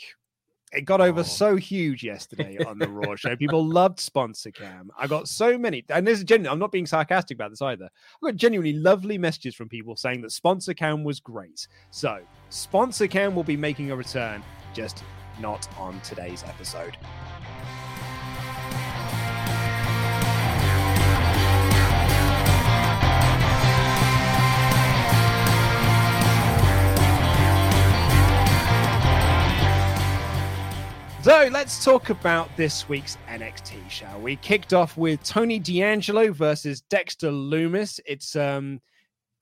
[0.71, 1.23] it got over oh.
[1.23, 3.35] so huge yesterday on the Raw show.
[3.37, 4.91] People loved Sponsor Cam.
[4.97, 6.51] I got so many, and this is genuine.
[6.51, 7.85] I'm not being sarcastic about this either.
[7.85, 11.67] I got genuinely lovely messages from people saying that Sponsor Cam was great.
[11.89, 15.03] So, Sponsor Cam will be making a return, just
[15.39, 16.97] not on today's episode.
[31.23, 34.37] So let's talk about this week's NXT, shall we?
[34.37, 37.99] Kicked off with Tony D'Angelo versus Dexter Lumis.
[38.07, 38.81] It's um,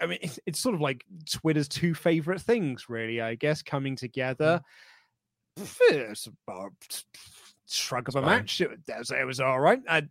[0.01, 3.21] I mean, it's, it's sort of like Twitter's two favorite things, really.
[3.21, 4.61] I guess coming together.
[5.55, 6.73] It's about
[7.65, 8.59] shrug of a match.
[8.59, 9.81] It was, it was all right.
[9.87, 10.01] Uh,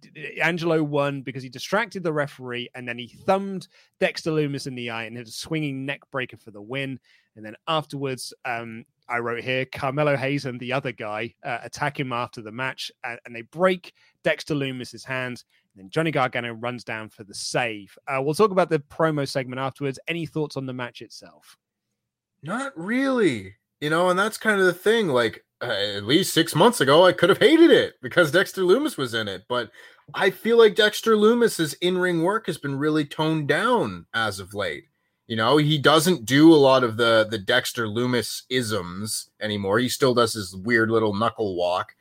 [0.42, 3.68] Angelo won because he distracted the referee and then he thumbed
[4.00, 6.98] Dexter Lumis in the eye and hit a swinging neck breaker for the win.
[7.36, 11.98] And then afterwards, um, I wrote here Carmelo Hayes and the other guy uh, attack
[11.98, 13.92] him after the match, and, and, they break
[14.22, 15.44] Dexter Lumis's hands.
[15.74, 17.96] And then Johnny Gargano runs down for the save.
[18.06, 19.98] Uh, we'll talk about the promo segment afterwards.
[20.08, 21.56] Any thoughts on the match itself?
[22.42, 23.54] Not really.
[23.80, 25.08] You know, and that's kind of the thing.
[25.08, 25.66] Like, uh,
[25.96, 29.28] at least six months ago, I could have hated it because Dexter Lumis was in
[29.28, 29.44] it.
[29.48, 29.70] But
[30.14, 34.54] I feel like Dexter Lumis's in ring work has been really toned down as of
[34.54, 34.84] late.
[35.28, 39.78] You know, he doesn't do a lot of the the Dexter Lumis isms anymore.
[39.78, 41.94] He still does his weird little knuckle walk.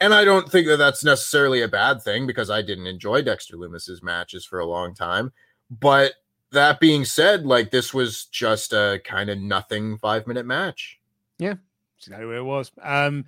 [0.00, 3.56] And I don't think that that's necessarily a bad thing because I didn't enjoy Dexter
[3.56, 5.32] Lumis's matches for a long time.
[5.70, 6.14] But
[6.50, 10.98] that being said, like this was just a kind of nothing 5-minute match.
[11.38, 11.54] Yeah.
[11.98, 12.72] Exactly where it was.
[12.82, 13.26] Um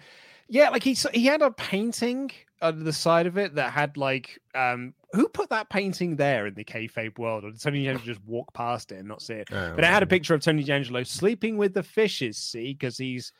[0.48, 2.30] yeah, like he he had a painting
[2.64, 6.54] on the side of it that had like um who put that painting there in
[6.54, 7.44] the kayfabe world?
[7.44, 9.48] Or did Tony D'Angelo just walk past it and not see it?
[9.52, 12.98] Oh, but it had a picture of Tony D'Angelo sleeping with the fishes, see, because
[12.98, 13.32] he's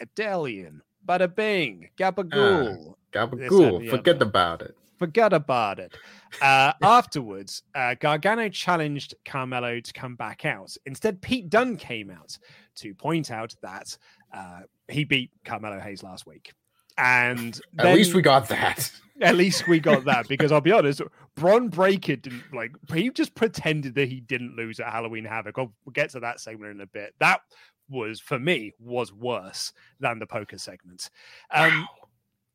[0.00, 0.80] a Delian.
[1.06, 2.90] Bada bing, gabagool.
[2.90, 3.88] Uh, gabagool.
[3.90, 4.24] Forget other.
[4.24, 4.74] about it.
[4.98, 5.94] Forget about it.
[6.40, 10.74] Uh, afterwards, uh, Gargano challenged Carmelo to come back out.
[10.86, 12.38] Instead, Pete Dunne came out
[12.76, 13.96] to point out that
[14.32, 16.54] uh, he beat Carmelo Hayes last week.
[16.96, 18.90] And at then, least we got that.
[19.20, 21.00] At least we got that because I'll be honest,
[21.36, 25.56] Bron Breakker didn't like he just pretended that he didn't lose at Halloween Havoc.
[25.56, 27.14] I'll, we'll get to that segment in a bit.
[27.20, 27.40] That
[27.88, 31.10] was for me was worse than the poker segment.
[31.52, 31.86] Um, wow.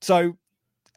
[0.02, 0.38] so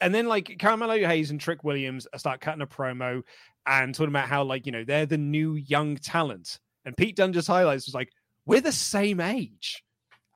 [0.00, 3.22] and then like Carmelo Hayes and Trick Williams start cutting a promo
[3.66, 6.58] and talking about how like you know they're the new young talent.
[6.84, 8.10] And Pete Dunne just highlights was like
[8.44, 9.84] we're the same age.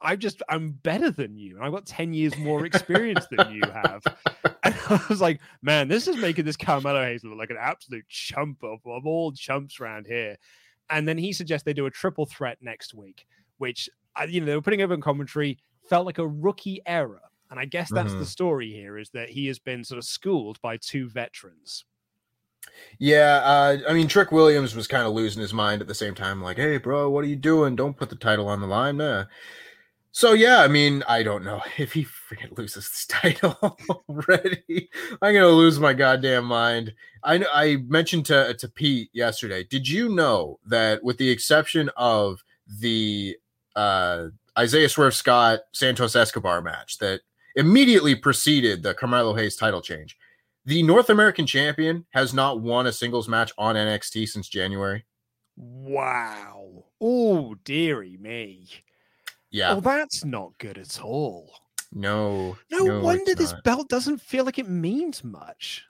[0.00, 1.56] I just I'm better than you.
[1.56, 4.02] And I've got 10 years more experience than you have.
[4.64, 8.04] And I was like, man, this is making this Carmelo Hayes look like an absolute
[8.08, 10.36] chump of, of all chumps around here.
[10.90, 13.28] And then he suggests they do a triple threat next week,
[13.58, 13.88] which
[14.28, 17.20] you know they were putting over in commentary, felt like a rookie error.
[17.48, 18.18] And I guess that's mm-hmm.
[18.18, 21.84] the story here is that he has been sort of schooled by two veterans.
[22.98, 26.14] Yeah, uh, I mean, Trick Williams was kind of losing his mind at the same
[26.14, 27.76] time, like, "Hey, bro, what are you doing?
[27.76, 29.26] Don't put the title on the line." Uh,
[30.16, 33.54] so yeah, I mean, I don't know if he freaking loses this title
[33.90, 34.88] already.
[35.20, 36.94] I'm gonna lose my goddamn mind.
[37.22, 39.64] I I mentioned to to Pete yesterday.
[39.64, 43.36] Did you know that with the exception of the
[43.76, 47.20] uh, Isaiah Swerve Scott Santos Escobar match that
[47.54, 50.16] immediately preceded the Carmelo Hayes title change,
[50.64, 55.04] the North American champion has not won a singles match on NXT since January.
[55.56, 56.86] Wow.
[57.02, 58.66] Oh, dearie me.
[59.50, 59.72] Yeah.
[59.72, 61.50] Well, that's not good at all.
[61.92, 62.56] No.
[62.70, 63.64] No, wonder this not.
[63.64, 65.84] belt doesn't feel like it means much.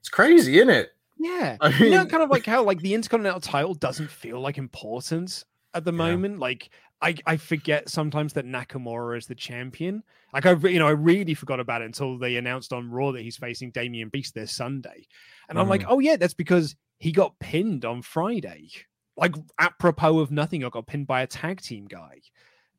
[0.00, 0.90] It's crazy, isn't it?
[1.18, 1.56] Yeah.
[1.60, 5.44] I you know, kind of like how like the Intercontinental title doesn't feel like important
[5.74, 5.96] at the Yeah.
[5.96, 6.38] moment.
[6.38, 6.70] Like
[7.00, 10.02] I, I forget sometimes that Nakamura is the champion.
[10.32, 13.22] Like I, you know, I really forgot about it until they announced on Raw that
[13.22, 15.06] he's facing Damian Priest this Sunday,
[15.48, 15.92] and I'm like, Mm-hmm.
[15.92, 18.68] oh yeah, that's because he got pinned on Friday.
[19.16, 22.20] Like apropos of nothing, I got pinned by a tag team guy.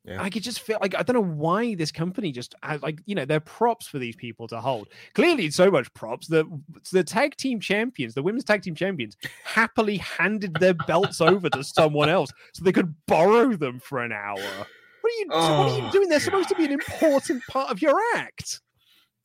[0.10, 0.22] Yeah.
[0.24, 3.14] I could just feel like I don't know why this company just uh, like you
[3.14, 4.88] know they're props for these people to hold.
[5.14, 6.46] Clearly, it's so much props that
[6.92, 11.64] the tag team champions, the women's tag team champions, happily handed their belts over to
[11.64, 14.36] someone else so they could borrow them for an hour.
[15.02, 15.28] What are you?
[15.30, 16.10] what are you Oh, doing?
[16.10, 18.62] They're supposed to be an important part of your act.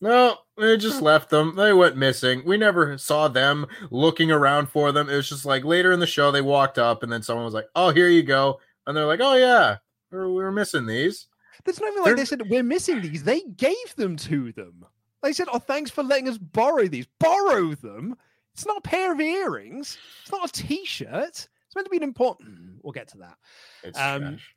[0.00, 1.56] No, they just left them.
[1.56, 2.42] They went missing.
[2.44, 5.08] We never saw them looking around for them.
[5.08, 7.54] It was just like later in the show, they walked up and then someone was
[7.54, 8.60] like, Oh, here you go.
[8.86, 9.76] And they're like, Oh, yeah,
[10.14, 11.26] we were, we were missing these.
[11.66, 13.24] It's not even like They're- they said we're missing these.
[13.24, 14.84] They gave them to them.
[15.22, 17.06] They said, "Oh, thanks for letting us borrow these.
[17.18, 18.16] Borrow them.
[18.52, 19.96] It's not a pair of earrings.
[20.22, 21.08] It's not a T-shirt.
[21.28, 22.50] It's meant to be an important.
[22.50, 23.36] Mm, We'll get to that.
[23.82, 24.54] It's Um, trash.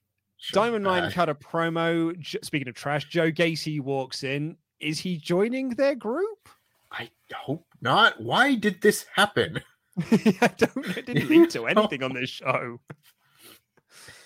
[0.52, 1.14] Diamond Mine bad.
[1.14, 2.14] cut a promo.
[2.46, 4.58] Speaking of trash, Joe Gacy walks in.
[4.80, 6.50] Is he joining their group?
[6.92, 8.22] I hope not.
[8.22, 9.62] Why did this happen?
[10.12, 10.98] I don't.
[10.98, 12.80] It didn't lead to anything on this show.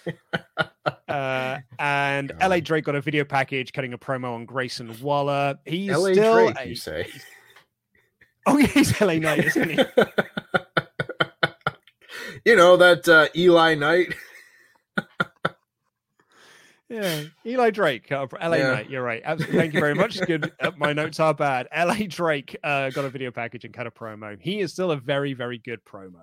[1.08, 5.60] Uh, and LA Drake got a video package cutting a promo on Grayson Waller.
[5.66, 7.08] He's LA still Drake, a- you say.
[8.48, 9.80] Oh, yeah, he's LA Knight, isn't he?
[12.46, 14.16] you know, that uh, Eli Knight.
[16.90, 18.72] Yeah, Eli Drake, uh, LA Yeah.
[18.72, 18.90] Knight.
[18.90, 19.22] You're right.
[19.24, 19.60] Absolutely.
[19.60, 20.20] Thank you very much.
[20.22, 20.52] Good.
[20.60, 21.68] Uh, my notes are bad.
[21.76, 24.38] LA Drake uh, got a video package and cut a promo.
[24.42, 26.22] He is still a very, very good promo.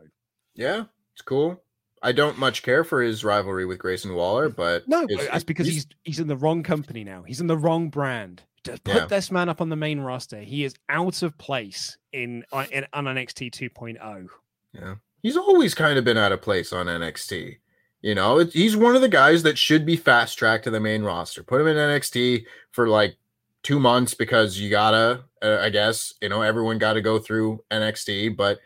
[0.55, 1.62] Yeah, it's cool.
[2.03, 5.44] I don't much care for his rivalry with Grayson Waller, but No, it's- that's it's-
[5.44, 7.22] because he's he's in the wrong company now.
[7.22, 8.42] He's in the wrong brand.
[8.64, 9.07] Just put Yeah.
[9.07, 10.40] this man up on the main roster.
[10.40, 14.28] He is out of place in on, in, on NXT 2.0.
[14.72, 14.94] Yeah.
[15.22, 17.59] He's always kind of been out of place on NXT.
[18.03, 20.78] You know, it, he's one of the guys that should be fast tracked to the
[20.80, 21.42] main roster.
[21.42, 23.16] Put him in NXT for like
[23.64, 27.64] two months because you gotta, uh, I guess, you know, everyone got to go through
[27.72, 28.61] NXT, but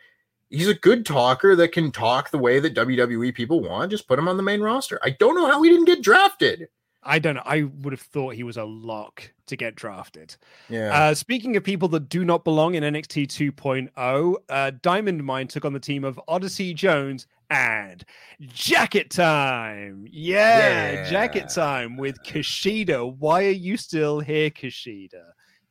[0.53, 3.91] he's a good talker that can talk the way that WWE people want.
[3.91, 4.99] Just put him on the main roster.
[5.03, 6.69] I don't know how he didn't get drafted.
[7.05, 7.41] I don't know.
[7.43, 10.37] I would have thought he was a lock to get drafted.
[10.69, 10.93] Yeah.
[10.93, 15.65] Uh, speaking of people that do not belong in NXT 2.0, uh, Diamond Mine took
[15.65, 18.05] on the team of Odyssey Jones and
[18.39, 20.07] Jacket Time.
[20.09, 23.17] Yeah, Jacket Time with Kushida.
[23.17, 25.23] Why are you still here, Kushida?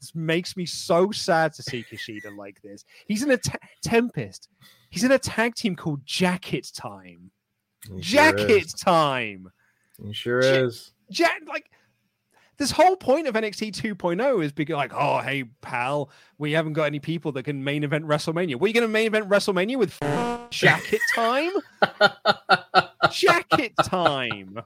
[0.02, 2.84] This makes me so sad to see Kushida like this.
[3.06, 4.48] He's in a ta- Tempest.
[4.90, 7.30] He's in a tag team called Jacket Time.
[7.88, 8.74] He Jacket.
[8.76, 9.52] Time.
[10.04, 10.90] He sure Ja- is.
[11.08, 11.70] Jack, like
[12.56, 16.84] this whole point of NXT 2.0 is because, like, oh, hey, pal, we haven't got
[16.86, 18.56] any people that can main event WrestleMania.
[18.56, 19.96] What are you going to main event WrestleMania with?
[20.50, 21.52] Jacket time?
[23.12, 24.58] Jacket time.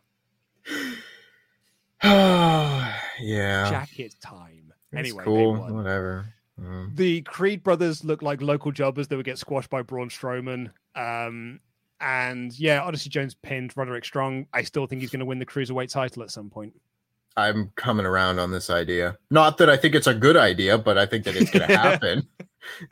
[2.03, 3.71] yeah.
[3.71, 4.56] Jacket time.
[4.99, 5.55] Anyway, cool.
[5.57, 6.27] Whatever.
[6.59, 10.71] Um, The Creed brothers look like local jobbers that would get squashed by Braun Strowman.
[10.95, 11.61] Um,
[12.01, 14.47] and yeah, Odyssey Jones pinned Roderick Strong.
[14.53, 16.75] I still think he's going to win the cruiserweight title at some point.
[17.39, 19.19] I'm coming around on this idea.
[19.31, 21.77] Not that I think it's a good idea, but I think that it's going to
[21.77, 22.27] happen.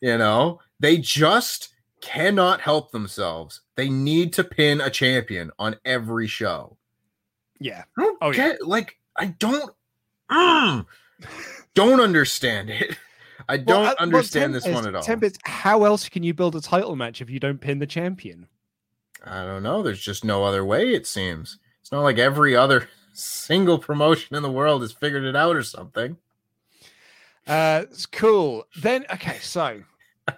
[0.03, 1.71] you know, they just
[2.03, 3.63] cannot help themselves.
[3.77, 6.77] They need to pin a champion on every show.
[7.59, 7.85] Yeah.
[7.97, 8.55] I don't Oh, yeah.
[8.61, 9.71] like I don't
[10.31, 10.85] mm,
[11.75, 12.97] don't understand it.
[13.49, 15.03] I don't uh, well, understand this one at all.
[15.03, 18.47] Tempest, how else can you build a title match if you don't pin the champion?
[19.25, 19.83] I don't know.
[19.83, 21.59] There's just no other way, it seems.
[21.81, 25.63] It's not like every other single promotion in the world has figured it out or
[25.63, 26.17] something.
[27.47, 28.65] Uh, it's cool.
[28.81, 29.83] Then, okay, so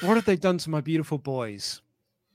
[0.00, 1.82] what have they done to my beautiful boys?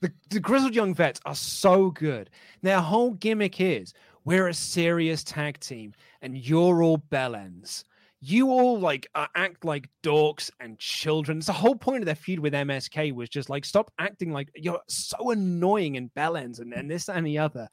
[0.01, 2.29] The, the grizzled young vets are so good.
[2.61, 3.93] Their whole gimmick is
[4.25, 7.83] we're a serious tag team, and you're all bellends.
[8.19, 11.37] You all like uh, act like dorks and children.
[11.37, 14.49] It's the whole point of their feud with MSK was just like stop acting like
[14.55, 17.69] you're so annoying and bellends and, and this and the other.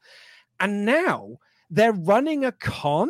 [0.59, 1.37] And now
[1.71, 3.09] they're running a con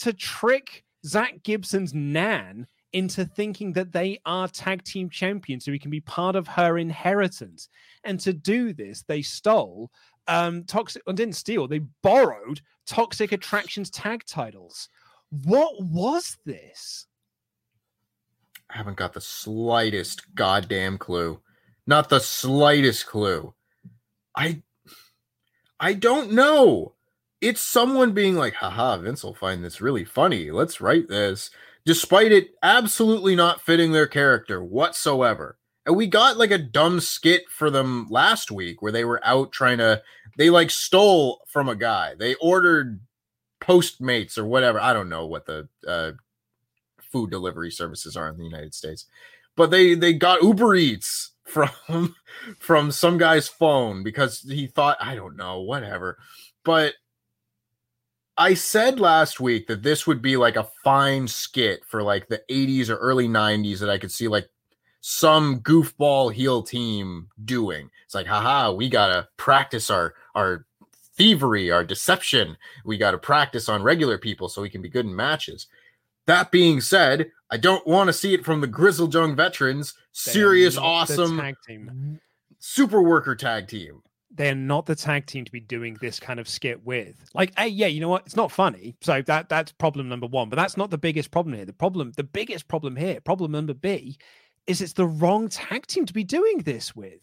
[0.00, 5.78] to trick Zach Gibson's Nan into thinking that they are tag team champions so he
[5.78, 7.68] can be part of her inheritance.
[8.02, 9.90] And to do this, they stole
[10.30, 14.88] um toxic or didn't steal, they borrowed toxic attractions tag titles.
[15.44, 17.06] What was this?
[18.70, 21.40] I haven't got the slightest goddamn clue.
[21.86, 23.52] Not the slightest clue.
[24.36, 24.62] I
[25.80, 26.94] I don't know.
[27.40, 30.50] it's someone being like, haha, Vince will find this really funny.
[30.50, 31.50] Let's write this,
[31.86, 35.56] despite it absolutely not fitting their character whatsoever.
[35.90, 39.50] And we got like a dumb skit for them last week where they were out
[39.50, 40.00] trying to,
[40.38, 42.14] they like stole from a guy.
[42.16, 43.00] They ordered
[43.60, 44.78] Postmates or whatever.
[44.78, 46.12] I don't know what the uh,
[47.10, 49.06] food delivery services are in the United States,
[49.56, 52.14] but they they got Uber Eats from
[52.60, 56.18] from some guy's phone because he thought I don't know whatever,
[56.64, 56.94] but
[58.38, 62.42] I said last week that this would be like a fine skit for like the
[62.48, 64.48] 80s or early 90s that I could see like
[65.00, 67.90] some goofball heel team doing.
[68.04, 70.66] It's like, haha, we gotta practice our our
[71.16, 72.56] thievery, our deception.
[72.84, 75.66] We gotta practice on regular people so we can be good in matches.
[76.26, 80.76] That being said, I don't want to see it from the grizzled young veterans, serious,
[80.76, 82.20] awesome tag team.
[82.58, 84.02] super worker tag team.
[84.32, 87.16] They're not the tag team to be doing this kind of skit with.
[87.34, 88.26] Like, hey, yeah, you know what?
[88.26, 88.94] It's not funny.
[89.00, 90.48] So that that's problem number one.
[90.48, 91.64] But that's not the biggest problem here.
[91.64, 94.16] The problem, the biggest problem here, problem number B,
[94.66, 97.20] is it's the wrong tag team to be doing this with.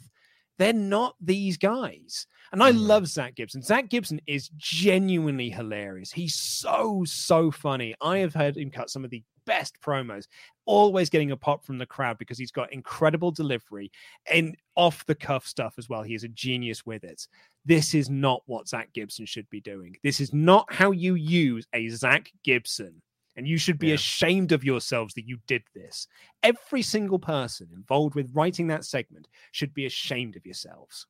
[0.60, 2.26] They're not these guys.
[2.52, 2.88] And I Mm.
[2.88, 3.62] love Zach Gibson.
[3.62, 6.12] Zach Gibson is genuinely hilarious.
[6.12, 7.94] He's so, so funny.
[8.02, 10.26] I have heard him cut some of the best promos,
[10.66, 13.92] always getting a pop from the crowd because he's got incredible delivery
[14.32, 16.04] and off the cuff stuff as well.
[16.04, 17.28] He is a genius with it.
[17.66, 19.96] This is not what Zach Gibson should be doing.
[20.04, 23.02] This is not how you use a Zach Gibson.
[23.38, 23.94] And you should be Yeah.
[23.94, 26.08] ashamed of yourselves that you did this.
[26.44, 31.06] Every single person involved with writing that segment should be ashamed of yourselves.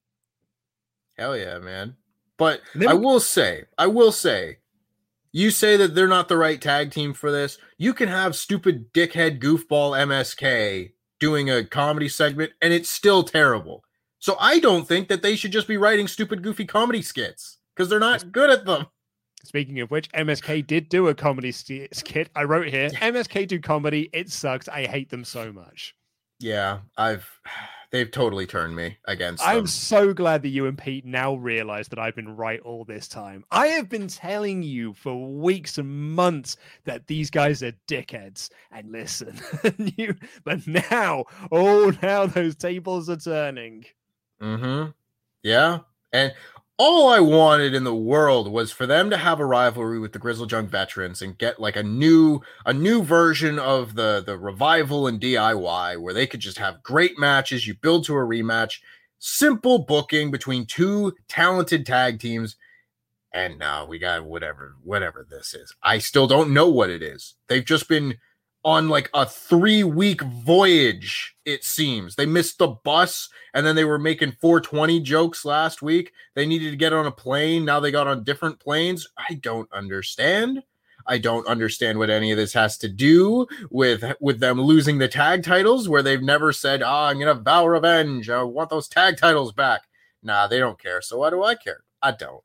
[1.18, 1.96] Hell yeah, man.
[2.38, 4.58] But I will say, I will say,
[5.32, 7.58] you say that they're not the right tag team for this.
[7.78, 13.84] You can have stupid dickhead goofball MSK doing a comedy segment and it's still terrible.
[14.20, 17.90] So I don't think that they should just be writing stupid goofy comedy skits because
[17.90, 18.88] they're not good at them.
[19.48, 22.30] Speaking of which, MSK did do a comedy st- skit.
[22.36, 24.10] I wrote here MSK do comedy.
[24.12, 24.68] It sucks.
[24.68, 25.96] I hate them so much.
[26.40, 27.30] Yeah, I've
[27.92, 29.68] they've totally turned me against I'm them.
[29.68, 33.46] so glad that you and Pete now realize that I've been right all this time.
[33.50, 38.50] I have been telling you for weeks and months that these guys are dickheads.
[38.72, 39.40] And listen,
[39.98, 43.86] you, but now, oh, now those tables are turning.
[44.42, 44.92] Mm-hmm.
[45.42, 45.80] Yeah.
[46.12, 46.34] And
[46.78, 50.20] all I wanted in the world was for them to have a rivalry with the
[50.20, 55.08] Grizzled Junk Veterans and get like a new a new version of the the revival
[55.08, 57.66] and DIY where they could just have great matches.
[57.66, 58.80] You build to a rematch,
[59.18, 62.56] simple booking between two talented tag teams.
[63.34, 65.74] And now we got whatever whatever this is.
[65.82, 67.36] I still don't know what it is.
[67.48, 68.20] They've just been
[68.64, 72.16] on like a three week voyage, it seems.
[72.16, 76.12] They missed the bus and then they were making 420 jokes last week.
[76.36, 77.66] They needed to get on a plane.
[77.66, 79.08] Now they got on different planes.
[79.18, 80.64] I don't understand.
[81.08, 85.08] I don't understand what any of this has to do with with them losing the
[85.08, 88.30] tag titles where they've never said, "Ah, I'm going to vow revenge.
[88.30, 89.84] I want those tag titles back."
[90.22, 91.02] Nah, they don't care.
[91.02, 91.84] So why do I care?
[92.02, 92.44] I don't.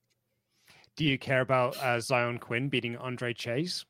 [0.94, 3.84] Do you care about uh, Zion Quinn beating Andre Chase?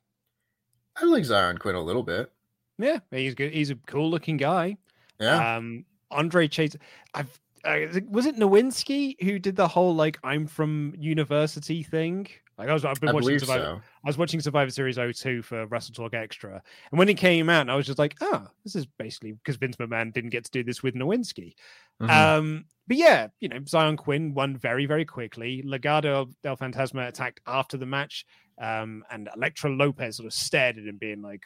[0.95, 2.31] I like Zion Quinn a little bit.
[2.77, 3.53] Yeah, he's good.
[3.53, 4.77] He's a cool looking guy.
[5.19, 5.55] Yeah.
[5.57, 6.75] Um, Andre Chase.
[7.13, 12.27] I've uh, was it Nowinski who did the whole like I'm from university thing.
[12.57, 13.63] Like I was, I've been I watching Survivor.
[13.63, 13.81] so.
[14.05, 17.67] I was watching Survivor Series 02 for Wrestle Talk Extra, and when it came out,
[17.67, 20.63] I was just like, "Ah, this is basically because Vince McMahon didn't get to do
[20.63, 21.55] this with Nowinski."
[21.99, 22.09] Mhm.
[22.09, 25.63] Um, but yeah, you know, Zion Quinn won very, very quickly.
[25.65, 28.23] Legado del Fantasma attacked after the match,
[28.59, 31.43] um, and Elektra Lopez sort of stared at him, being like,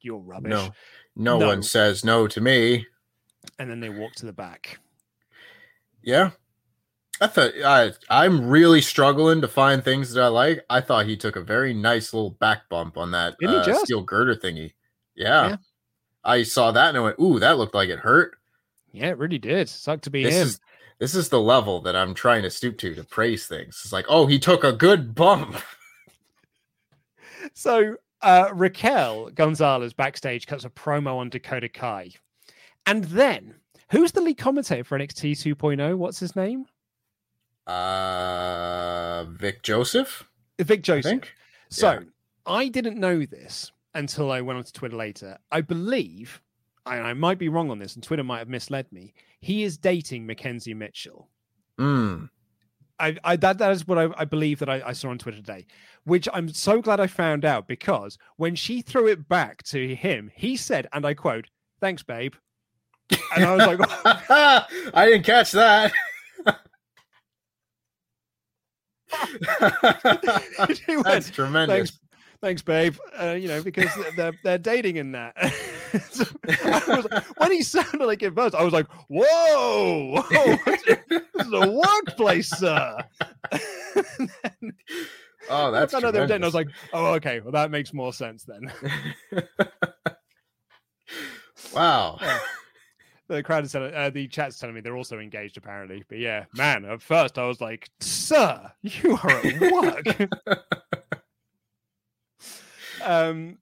[0.00, 0.70] "You're rubbish." no,
[1.16, 1.46] no, No.
[1.48, 2.86] one says no to me.
[3.58, 4.78] And then they walked to the back.
[6.02, 6.30] Yeah.
[7.20, 10.64] I thought I I'm really struggling to find things that I like.
[10.68, 14.34] I thought he took a very nice little back bump on that uh, steel girder
[14.34, 14.72] thingy.
[15.14, 15.48] Yeah.
[15.50, 15.56] Yeah.
[16.24, 18.36] I saw that and I went, "Ooh, that looked like it hurt."
[18.92, 19.68] Yeah, it really did.
[19.68, 20.46] Sucked to be This him.
[20.48, 20.60] is
[20.98, 23.80] this is the level that I'm trying to stoop to to praise things.
[23.84, 25.56] It's like, "Oh, he took a good bump."
[27.54, 32.10] So uh, Raquel Gonzalez backstage cuts a promo on Dakota Kai.
[32.86, 33.54] And then,
[33.90, 35.80] who's the lead commentator for NXT 2.0?
[35.80, 35.96] oh?
[35.96, 36.66] What's his name?
[37.66, 40.28] Uh Vic Joseph,
[40.60, 41.10] Vic I Joseph.
[41.10, 41.32] think.
[41.70, 42.00] So Yeah.
[42.46, 45.38] I didn't know this until I went onto Twitter later.
[45.52, 46.40] I believe,
[46.86, 49.14] and I might be wrong on this, and Twitter might have misled me.
[49.40, 51.28] He is dating Mackenzie Mitchell.
[51.78, 52.30] Mm.
[53.02, 55.38] I, I that that is what I, I believe that I, I saw on Twitter
[55.38, 55.66] today,
[56.04, 60.30] which I'm so glad I found out because when she threw it back to him,
[60.34, 61.48] he said, and I quote,
[61.80, 62.34] "Thanks, babe,"
[63.34, 63.80] and I was like,
[64.94, 65.92] I didn't catch that.
[70.88, 71.98] Went, That's tremendous.
[72.42, 72.96] Thanks, babe.
[73.18, 75.34] Uh, you know, because they're they're dating in that.
[76.10, 80.56] So I was like- when he sounded like it first, I was like, "Whoa, whoa
[81.10, 82.96] this is a workplace, sir."
[85.50, 87.52] Oh, that's I found out the other day, and I was like, "Oh, okay, well
[87.52, 88.72] that makes more sense then."
[91.74, 92.18] wow.
[93.28, 96.04] the crowd is telling, uh, the chat's telling me they're also engaged apparently.
[96.08, 100.30] But yeah, man, at first I was like, "Sir, you are at work."
[103.04, 103.58] Um,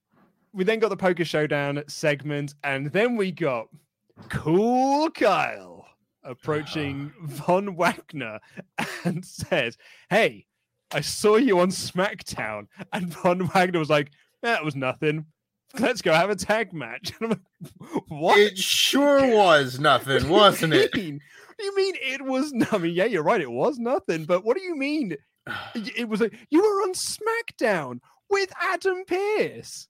[0.53, 3.68] we then got the poker showdown segment, and then we got
[4.28, 5.86] Cool Kyle
[6.22, 8.41] approaching Von Wagner
[9.05, 9.76] and said,
[10.09, 10.47] "Hey,
[10.91, 14.11] I saw you on SmackDown," and Von Wagner was like,
[14.43, 15.26] "That was nothing."
[15.78, 17.12] Let's go have a tag match.
[17.20, 17.38] And I'm
[17.91, 18.38] like, what?
[18.38, 20.91] It sure was nothing, wasn't it?
[20.91, 21.20] What do you mean?
[21.47, 22.53] What do you mean it was?
[22.72, 23.41] I mean, yeah, you're right.
[23.41, 24.24] It was nothing.
[24.24, 25.16] But what do you mean?
[25.74, 28.01] It was like you were on SmackDown
[28.31, 29.89] with Adam Pearce.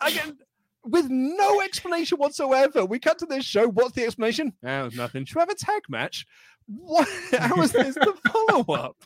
[0.00, 0.38] Again,
[0.84, 2.84] with no explanation whatsoever.
[2.84, 3.68] We cut to this show.
[3.68, 4.52] What's the explanation?
[4.62, 5.24] Was nothing.
[5.24, 6.26] Should we have a tag match?
[6.66, 7.08] What?
[7.38, 8.96] How is this the follow up?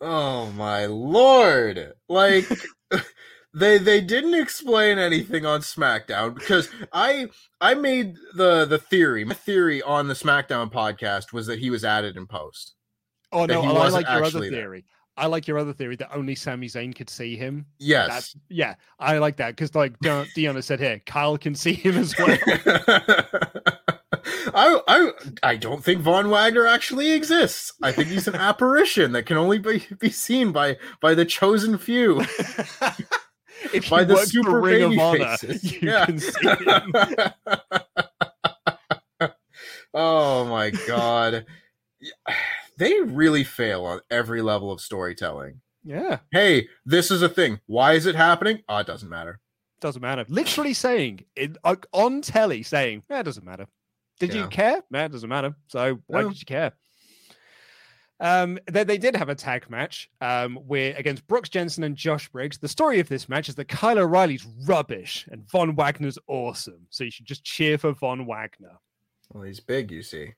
[0.00, 1.92] Oh my lord!
[2.08, 2.46] Like
[3.54, 7.28] they they didn't explain anything on SmackDown because I
[7.60, 9.24] I made the the theory.
[9.24, 12.74] My theory on the SmackDown podcast was that he was added in post.
[13.32, 14.82] Oh no, he oh, I like your other actually there.
[15.16, 17.66] I like your other theory that only Sami Zayn could see him.
[17.78, 18.08] Yes.
[18.08, 21.96] That's, yeah, I like that because like Dion has said here, Kyle can see him
[21.96, 22.36] as well.
[24.56, 25.10] I, I
[25.42, 27.72] I don't think Von Wagner actually exists.
[27.82, 31.76] I think he's an apparition that can only be, be seen by by the chosen
[31.78, 32.20] few.
[33.72, 35.72] if by the super Ring of Honor, faces.
[35.72, 36.06] you Yeah.
[36.06, 36.92] can see him.
[39.94, 41.46] oh my god.
[42.78, 45.60] They really fail on every level of storytelling.
[45.84, 47.60] Yeah, Hey, this is a thing.
[47.66, 48.62] Why is it happening?
[48.68, 49.38] Oh, it doesn't matter.
[49.80, 50.24] doesn't matter.
[50.28, 53.66] Literally saying it uh, on telly, saying, "Yeah, it doesn't matter."
[54.18, 54.44] Did Yeah.
[54.44, 54.82] you care?
[54.90, 55.54] Man, it doesn't matter.
[55.68, 56.28] So why No.
[56.30, 56.72] did you care?
[58.20, 62.28] Um, they, they did have a tag match um, where against Brooks Jensen and Josh
[62.30, 62.56] Briggs.
[62.58, 66.86] The story of this match is that Kyle O'Reilly's rubbish and Von Wagner's awesome.
[66.90, 68.78] So you should just cheer for Von Wagner.
[69.32, 70.32] Well, he's big, you see.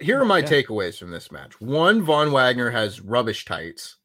[0.00, 0.46] Here are my Yeah.
[0.46, 1.60] takeaways from this match.
[1.60, 3.96] One, Von Wagner has rubbish tights.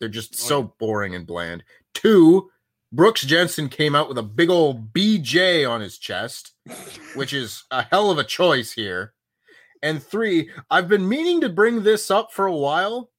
[0.00, 1.64] They're just Oh, so boring and bland.
[1.94, 2.50] Two,
[2.92, 6.52] Brooks Jensen came out with a big old BJ on his chest,
[7.14, 9.14] which is a hell of a choice here.
[9.82, 13.10] And three, I've been meaning to bring this up for a while.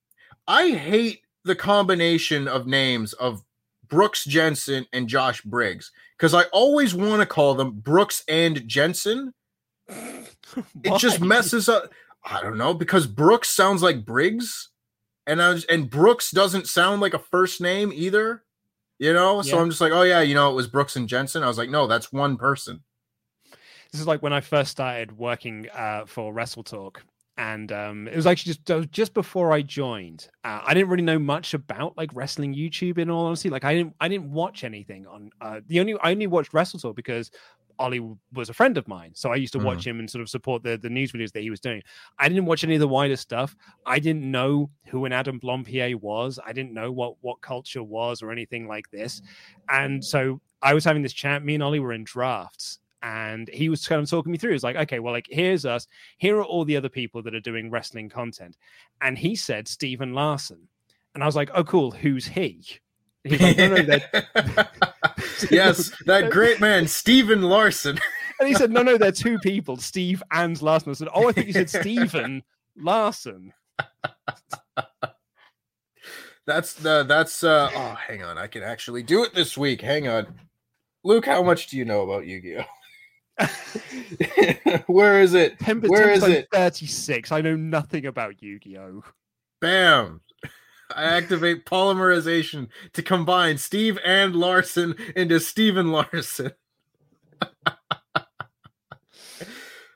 [0.48, 3.44] I hate the combination of names of
[3.88, 9.34] Brooks Jensen and Josh Briggs because I always want to call them Brooks and Jensen.
[10.84, 11.92] It just messes up.
[12.24, 14.70] I don't know because Brooks sounds like Briggs,
[15.26, 18.44] and I was, and Brooks doesn't sound like a first name either.
[18.98, 21.42] You know, so I'm just like, oh yeah, you know, it was Brooks and Jensen.
[21.42, 22.84] I was like, no, that's one person.
[23.92, 27.02] This is like when I first started working uh, for Wrestle Talk,
[27.38, 30.28] and um, it was actually just just before I joined.
[30.44, 32.98] Uh, I didn't really know much about like wrestling YouTube.
[32.98, 36.12] In all honesty, like I didn't I didn't watch anything on uh, the only I
[36.12, 37.32] only watched Wrestle Talk because
[37.80, 39.88] Ollie was a friend of mine, so I used to watch mm.
[39.88, 41.82] him and sort of support the the news videos that he was doing.
[42.20, 43.56] I didn't watch any of the wider stuff.
[43.86, 46.40] I didn't know who an Adam Blampied was.
[46.46, 49.22] I didn't know what WhatCulture was or anything like this,
[49.70, 51.44] and so I was having this chat.
[51.44, 54.52] Me and Ollie were in drafts, and he was kind of talking me through.
[54.52, 55.88] He's like, okay, well, like here's us.
[56.18, 58.58] Here are all the other people that are doing wrestling content,
[59.02, 60.68] and he said Stephen Larson,
[61.14, 61.92] and I was like, oh, cool.
[61.92, 62.66] Who's he?
[63.24, 64.10] He's like, no, no, they're
[65.52, 68.00] yes, that great man, Steven Larson.
[68.40, 70.92] And he said, no, no, they're two people, Steve and Larson.
[70.92, 72.44] I said, oh, I think you said Stephen
[72.78, 73.54] Larson.
[76.48, 79.82] That's the that's uh oh hang on, I can actually do it this week.
[79.82, 80.26] Hang on.
[81.04, 82.64] Luke, how much do you know about Yu-Gi-Oh?
[84.88, 85.60] Where is it?
[85.60, 86.48] 10, Where 10 is it?
[86.52, 87.32] 36.
[87.32, 89.04] I know nothing about Yu Gi Oh!
[89.62, 90.22] Bam.
[90.96, 96.52] I activate polymerization to combine Steve and Larson into Steven Larson.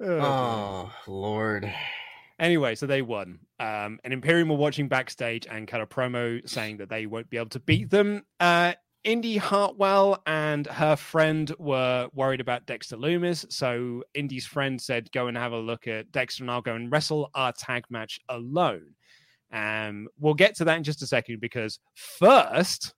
[0.06, 1.74] Oh, Lord.
[2.40, 3.40] Anyway, so they won.
[3.60, 7.38] Um, and Imperium were watching backstage and cut a promo saying that they won't be
[7.38, 8.24] able to beat them.
[8.40, 8.74] Uh,
[9.04, 13.50] Indy Hartwell and her friend were worried about Dexter Lumis.
[13.52, 16.92] So Indy's friend said, Go and have a look at Dexter and I'll go and
[16.92, 18.96] wrestle our tag match alone.
[19.54, 22.94] Um, we'll get to that in just a second because first,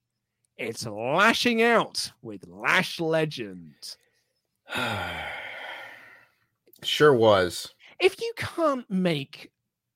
[0.58, 3.76] it's lashing out with Lash Legend.
[6.84, 7.74] Sure was.
[7.99, 9.51] if you can't make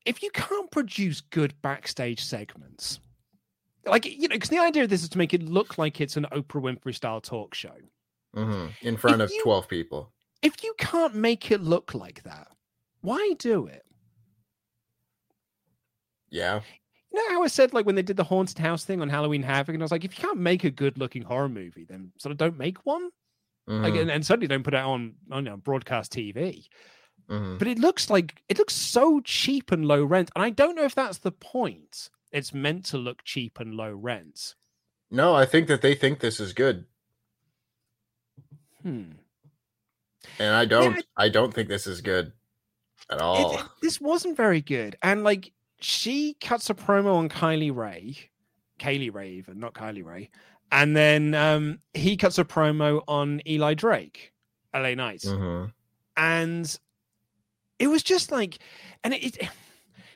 [0.05, 2.99] if you can't produce good backstage segments
[3.85, 6.17] like you know, because the idea of this is to make it look like it's
[6.17, 7.75] an Oprah Winfrey style talk show.
[8.35, 8.71] Mhm.
[8.81, 10.11] in front If of you- 12 people.
[10.41, 12.47] If you can't make it look like that,
[13.01, 13.83] why do it?
[16.29, 16.61] Yeah.
[17.11, 19.41] You know how I said like when they did the haunted house thing on Halloween
[19.43, 22.11] Havoc, and I was like, if you can't make a good looking horror movie, then
[22.17, 23.09] sort of don't make one.
[23.67, 26.67] Like, Mhm, and, and certainly don't put it on on you know, broadcast TV.
[27.29, 27.59] mhm.
[27.59, 30.83] But it looks like it looks so cheap and low rent, and I don't know
[30.85, 32.09] if that's the point.
[32.31, 34.55] It's meant to look cheap and low rent.
[35.11, 36.85] No, I think that they think this is good.
[38.83, 39.11] Hmm.
[40.37, 42.31] And I don't I don't think this is good
[43.09, 43.55] at all.
[43.59, 44.95] it- this wasn't very good.
[45.01, 45.51] And like
[45.81, 48.17] she cuts a promo on Kylie Ray,
[48.77, 50.29] Kay Lee Ray, even not Kylie Ray,
[50.71, 54.33] and then um he cuts a promo on Eli Drake,
[54.73, 55.73] LA Knights, Mhm.
[56.17, 56.79] and
[57.79, 58.59] it was just like,
[59.03, 59.37] and it.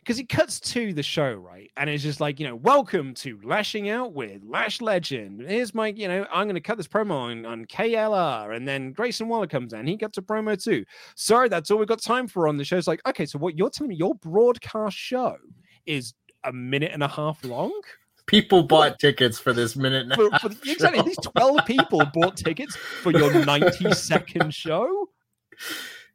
[0.03, 1.71] Because he cuts to the show, right?
[1.77, 5.41] And it's just like, you know, welcome to Lashing Out with Lash Legend.
[5.47, 8.53] Here's my, you know, I'm going to cut this promo on, on KLR.
[8.53, 9.87] And then Grayson Waller comes in.
[9.87, 10.83] He cuts a promo too.
[11.15, 12.77] Sorry, that's all we've got time for on the show.
[12.77, 15.37] It's like, okay, so what you're telling me, your broadcast show
[15.85, 17.79] is a minute and a half long?
[18.25, 21.01] People bought tickets for this minute and a For, half for, exactly.
[21.01, 25.09] These 12 people bought tickets for your 90 second show.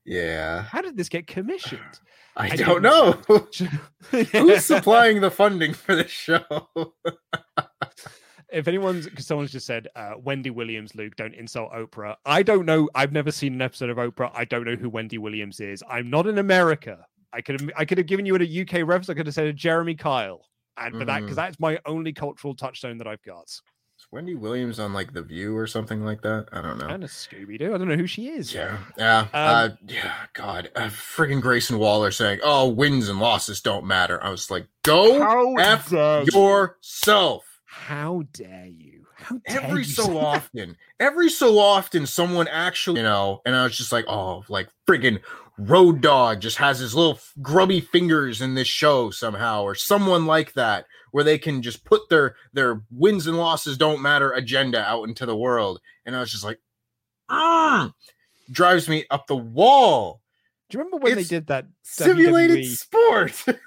[0.05, 0.65] Yeah.
[0.65, 2.01] How did this get commissioned?
[2.37, 3.13] I, I don't know.
[4.11, 6.45] Who's supplying the funding for this show?
[8.51, 12.17] if anyone's because someone's just said uh, Wendy Williams, Luke, don't insult Oprah.
[12.25, 12.89] I don't know.
[12.95, 14.31] I've never seen an episode of Oprah.
[14.35, 15.83] I don't know who Wendy Williams is.
[15.89, 17.05] I'm not in America.
[17.33, 19.11] I could have I could have given you a UK reference.
[19.11, 22.55] I could have said a Jeremy Kyle, and but that because that's my only cultural
[22.55, 23.51] touchstone that I've got.
[24.11, 26.47] Wendy Williams on like The View or something like that?
[26.53, 26.87] I don't know.
[26.87, 27.75] Kind of Scooby Doo.
[27.75, 28.55] I don't know who she is.
[28.55, 30.15] Yeah, yeah, uh, yeah.
[30.33, 34.67] God, uh, friggin' Grayson Waller saying, "Oh, wins and losses don't matter." I was like,
[34.83, 39.05] "Go f yourself." How dare you?
[39.17, 43.65] How dare Every you so often, every so often, someone actually, you know, and I
[43.65, 45.21] was just like, "Oh, like friggin'
[45.59, 50.25] Road Dogg just has his little f- grubby fingers in this show somehow, or someone
[50.25, 50.87] like that,
[51.19, 55.27] where they can just put their their wins and losses don't matter agenda out into
[55.27, 56.61] the world." And I was just like,
[57.29, 57.93] "Ah."
[58.53, 60.21] Drives me up the wall.
[60.71, 63.45] Do you remember when It's they did that simulated WWE sport.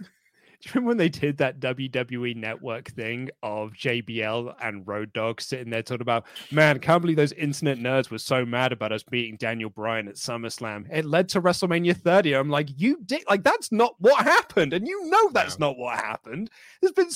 [0.62, 5.42] Do you remember when they did that WWE network thing of JBL and Road Dogg
[5.42, 9.04] sitting there talking about, man, can't believe those internet nerds were so mad about us
[9.04, 10.86] beating Daniel Bryan at SummerSlam.
[10.92, 12.36] It led to WrestleMania 30.
[12.36, 14.74] I'm like, you did like that's not what happened.
[14.74, 16.50] And you know that's not what happened.
[16.82, 17.10] There's been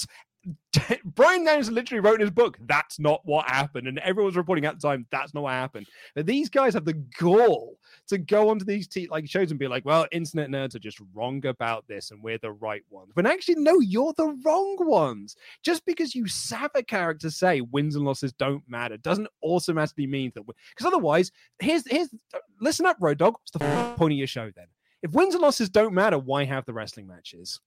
[1.06, 3.88] Brian Daniels literally wrote in his book, that's not what happened.
[3.88, 5.88] And everyone's reporting at the time, that's not what happened.
[6.16, 7.78] But these guys have the gall
[8.08, 11.02] to go onto these t- like shows and be like, well, internet nerds are just
[11.14, 13.12] wrong about this and we're the right ones.
[13.14, 15.36] When actually, no, you're the wrong ones.
[15.64, 20.32] Just because you have a character say wins and losses don't matter doesn't automatically mean
[20.36, 23.34] that because otherwise, here's here's uh, listen up, Road Dogg.
[23.34, 24.68] What's the f- point of your show then?
[25.02, 27.60] If wins and losses don't matter, why have the wrestling matches?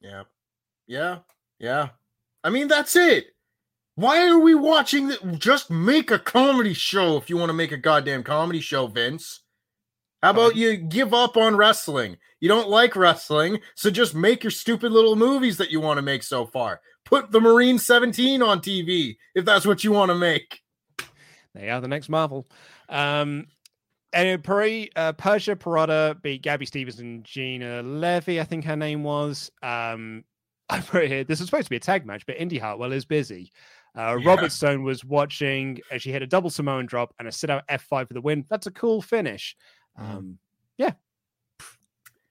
[0.00, 0.24] Yeah.
[0.86, 1.18] Yeah.
[1.58, 1.90] Yeah.
[2.44, 3.26] I mean, that's it.
[3.94, 5.38] Why are we watching that?
[5.38, 9.40] Just make a comedy show if you want to make a goddamn comedy show, Vince.
[10.22, 12.16] How about you give up on wrestling?
[12.40, 16.02] You don't like wrestling, so just make your stupid little movies that you want to
[16.02, 16.80] make so far.
[17.04, 20.60] Put the Marine 17 on TV if that's what you want to make.
[21.54, 22.46] They are the next Marvel.
[22.88, 23.46] Um,
[24.12, 29.02] and Peri, uh, Persia Pirotta beat Gabby Stevens and Gina Levy, I think her name
[29.02, 29.50] was.
[29.62, 30.24] Um,
[30.72, 31.24] I put here.
[31.24, 33.52] This is supposed to be a tag match, but Indy Hartwell is busy.
[33.96, 34.28] Uh, Yeah.
[34.28, 37.66] Robert Stone was watching as she hit a double Samoan drop and a sit out
[37.68, 38.44] F5 for the win.
[38.48, 39.54] That's a cool finish.
[39.96, 40.38] Um,
[40.78, 40.92] yeah.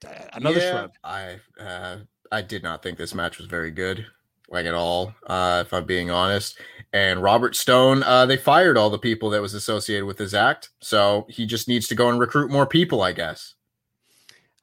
[0.06, 0.92] Uh, Another Yeah, shrug.
[1.04, 1.98] I uh,
[2.32, 4.06] I did not think this match was very good,
[4.50, 5.14] like at all.
[5.28, 6.58] Uh, if I'm being honest.
[6.94, 10.72] And Robert Stone, uh, they fired all the people that was associated with his act,
[10.82, 13.54] so he just needs to go and recruit more people, I guess.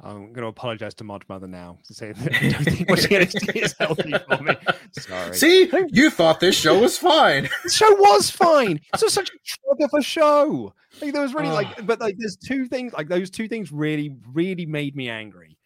[0.01, 3.11] I'm going to apologize to Mod Mother now to say that I don't think watching
[3.19, 4.55] NXT is healthy for me.
[4.93, 5.35] Sorry.
[5.35, 7.49] See, you thought this show was fine.
[7.65, 8.79] the show was fine.
[8.93, 10.73] This was such a shrug of a show.
[11.03, 12.93] Like there was really like, but like there's two things.
[12.93, 15.57] Like those two things really, really made me angry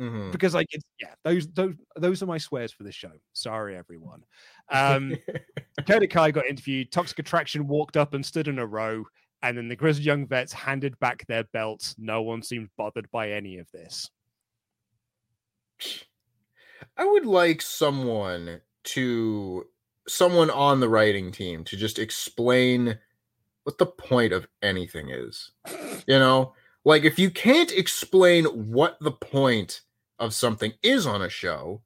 [0.00, 0.32] Mhm.
[0.32, 3.12] because like it's yeah, those those those are my swears for the show.
[3.34, 4.24] Sorry, everyone.
[4.70, 5.14] Um,
[5.76, 6.90] Dakota Kai got interviewed.
[6.90, 9.04] Toxic Attraction walked up and stood in a row,
[9.42, 11.94] and then the Grizzled Young Vets handed back their belts.
[11.98, 14.10] No one seemed bothered by any of this.
[16.96, 19.66] I would like someone to
[20.08, 22.98] someone on the writing team to just explain
[23.64, 25.52] what the point of anything is.
[26.06, 29.82] You know, like if you can't explain what the point
[30.18, 31.82] of something is on a show,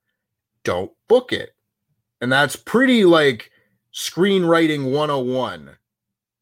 [0.65, 1.55] don't book it.
[2.21, 3.51] And that's pretty like
[3.95, 5.77] screenwriting 101.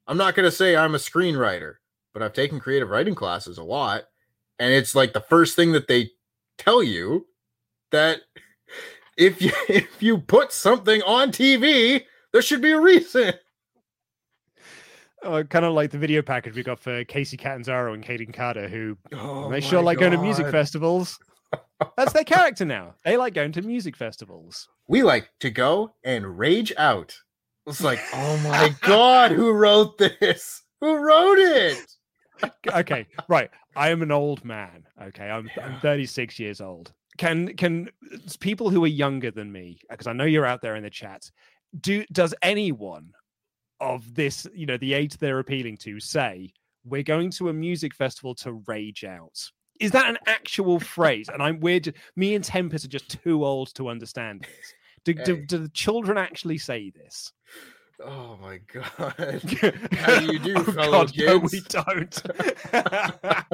[0.07, 1.77] I'm not going to say I'm a screenwriter,
[2.13, 4.05] but I've taken creative writing classes a lot.
[4.59, 6.11] And it's like the first thing that they
[6.59, 7.27] tell you
[7.91, 8.21] that
[9.17, 12.03] if you if you put something on TV,
[12.33, 13.35] there should be a reason.
[15.23, 18.69] Uh, kind of like the video package we got for Kacy Catanzaro and Kayden Carter,
[18.69, 21.19] who Oh they sure my like going to music festivals.
[21.97, 22.95] That's their character now.
[23.07, 24.69] They like going to music festivals.
[24.87, 27.17] We like to go and rage out.
[27.67, 30.63] It's like, oh my god, who wrote this?
[30.81, 31.79] Who wrote it?
[32.69, 33.51] okay, right.
[33.77, 34.85] I am an old man.
[35.03, 36.93] Okay, I'm I'm 36 years old.
[37.17, 37.89] Can can
[38.41, 41.31] people who are younger than me, because I know you're out there in the chat,
[41.81, 43.13] do does anyone
[43.81, 46.53] of this, you know, the age they're appealing to, say
[46.85, 49.39] we're going to a music festival to rage out?
[49.81, 51.29] Is that an actual phrase?
[51.33, 51.95] And I'm weird.
[52.15, 54.75] Me and Tempest are just too old to understand this.
[55.05, 55.45] Do, do, Hey.
[55.47, 57.33] do the children actually say this?
[58.03, 59.15] Oh my god.
[59.93, 61.53] How do you do, oh, fellow God, no, kids?
[61.53, 62.23] we don't.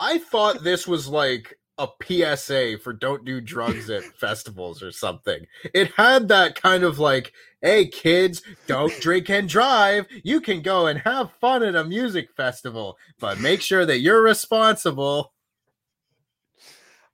[0.00, 5.46] I thought this was like a PSA for don't do drugs at festivals or something.
[5.74, 10.06] It had that kind of like, hey kids, don't drink and drive.
[10.22, 14.22] You can go and have fun at a music festival, but make sure that you're
[14.22, 15.32] responsible.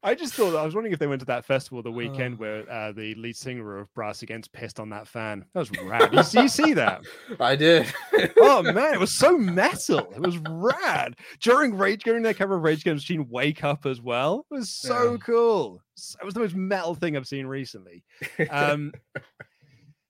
[0.03, 2.39] I just thought I was wondering if they went to that festival the weekend Oh.
[2.39, 5.45] where uh, the lead singer of Brass Against pissed on that fan.
[5.53, 6.15] That was rad.
[6.15, 7.03] you, see, you see that?
[7.41, 7.87] I did.
[8.39, 10.11] Oh man, it was so metal.
[10.15, 11.17] It was rad.
[11.41, 14.47] During Rage, during their cover of Rage Against Machine, Wake Up as well.
[14.51, 15.17] It was so Yeah.
[15.19, 15.83] cool.
[16.21, 18.03] It was the most metal thing I've seen recently.
[18.49, 18.93] Um,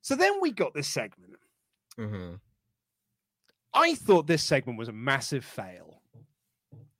[0.02, 1.34] so then we got this segment.
[1.98, 2.38] Mhm.
[3.74, 6.00] I thought this segment was a massive fail.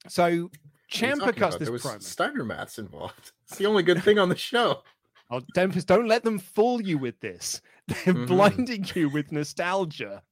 [0.09, 0.51] So
[0.93, 1.59] What Ciampa cuts about?
[1.59, 2.03] this There was promo.
[2.03, 3.32] Steiner mats involved.
[3.49, 4.82] It's the only good thing on the show.
[5.32, 7.61] Oh, Tempest, don't let them fool you with this.
[7.86, 8.26] They're Mhm.
[8.26, 10.24] blinding you with nostalgia.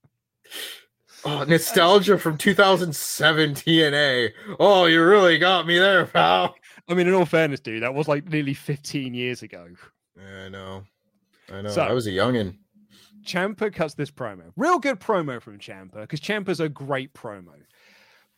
[1.25, 4.33] Oh, nostalgia from 2007 TNA.
[4.59, 6.57] Oh, you really got me there, pal.
[6.89, 9.69] I mean, in all fairness, dude, that was like nearly 15 years ago.
[10.17, 10.85] Yeah, I know.
[11.53, 11.71] I know.
[11.71, 12.57] So- I was a youngin.
[13.25, 14.51] Ciampa cuts this promo.
[14.57, 17.53] Real good promo from Ciampa because Ciampa's a great promo.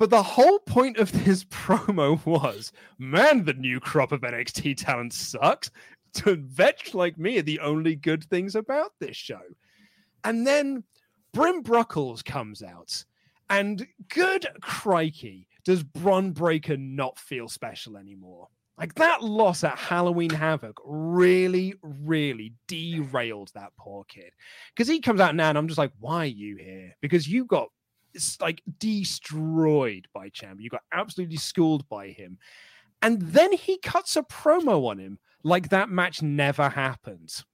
[0.00, 5.12] But the whole point of this promo was man, the new crop of NXT talent
[5.12, 5.70] sucks.
[6.14, 9.42] To vets like me are the only good things about this show.
[10.24, 10.84] And then
[11.34, 13.04] Brim Bruckles comes out,
[13.50, 18.48] and good crikey, does Bron Breakker not feel special anymore?
[18.78, 24.32] Like that loss at Halloween Havoc really, really derailed that poor kid.
[24.74, 26.96] Because he comes out now, and I'm just like, why are you here?
[27.02, 27.68] Because you got
[28.14, 30.60] it's like destroyed by Champ.
[30.60, 32.38] You got absolutely schooled by him.
[33.02, 37.44] And then he cuts a promo on him like that match never happened.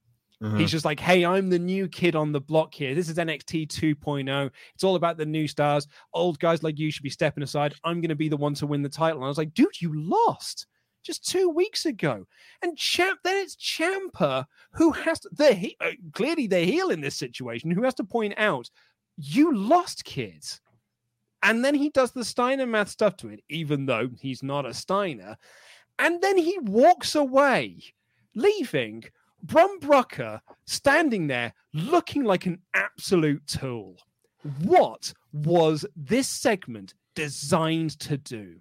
[0.41, 0.59] Mhm.
[0.59, 2.93] He's just like, hey, I'm the new kid on the block here.
[2.93, 4.51] This is NXT 2.0.
[4.75, 5.87] It's all about the new stars.
[6.13, 7.73] Old guys like you should be stepping aside.
[7.83, 9.19] I'm going to be the one to win the title.
[9.19, 10.67] And I was like, dude, you lost
[11.03, 12.27] just two weeks ago.
[12.61, 17.01] And Champ, then it's Ciampa who has to, they're he, uh, clearly they're heel in
[17.01, 18.69] this situation, who has to point out,
[19.17, 20.61] you lost, kids.
[21.43, 24.73] And then he does the Steiner math stuff to it, even though he's not a
[24.73, 25.37] Steiner.
[25.99, 27.81] And then he walks away,
[28.35, 29.03] leaving
[29.43, 33.97] Brum Brucker standing there looking like an absolute tool.
[34.63, 38.57] What was this segment designed to do?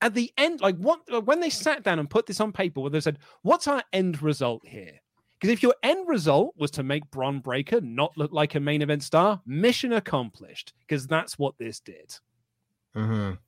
[0.00, 2.90] At the end, like what when they sat down and put this on paper, where
[2.90, 5.00] they said, What's our end result here?
[5.42, 8.80] Because if your end result was to make Bron Breakker not look like a main
[8.80, 10.72] event star, mission accomplished.
[10.86, 12.14] Because that's what this did.
[12.94, 13.38] Mhm.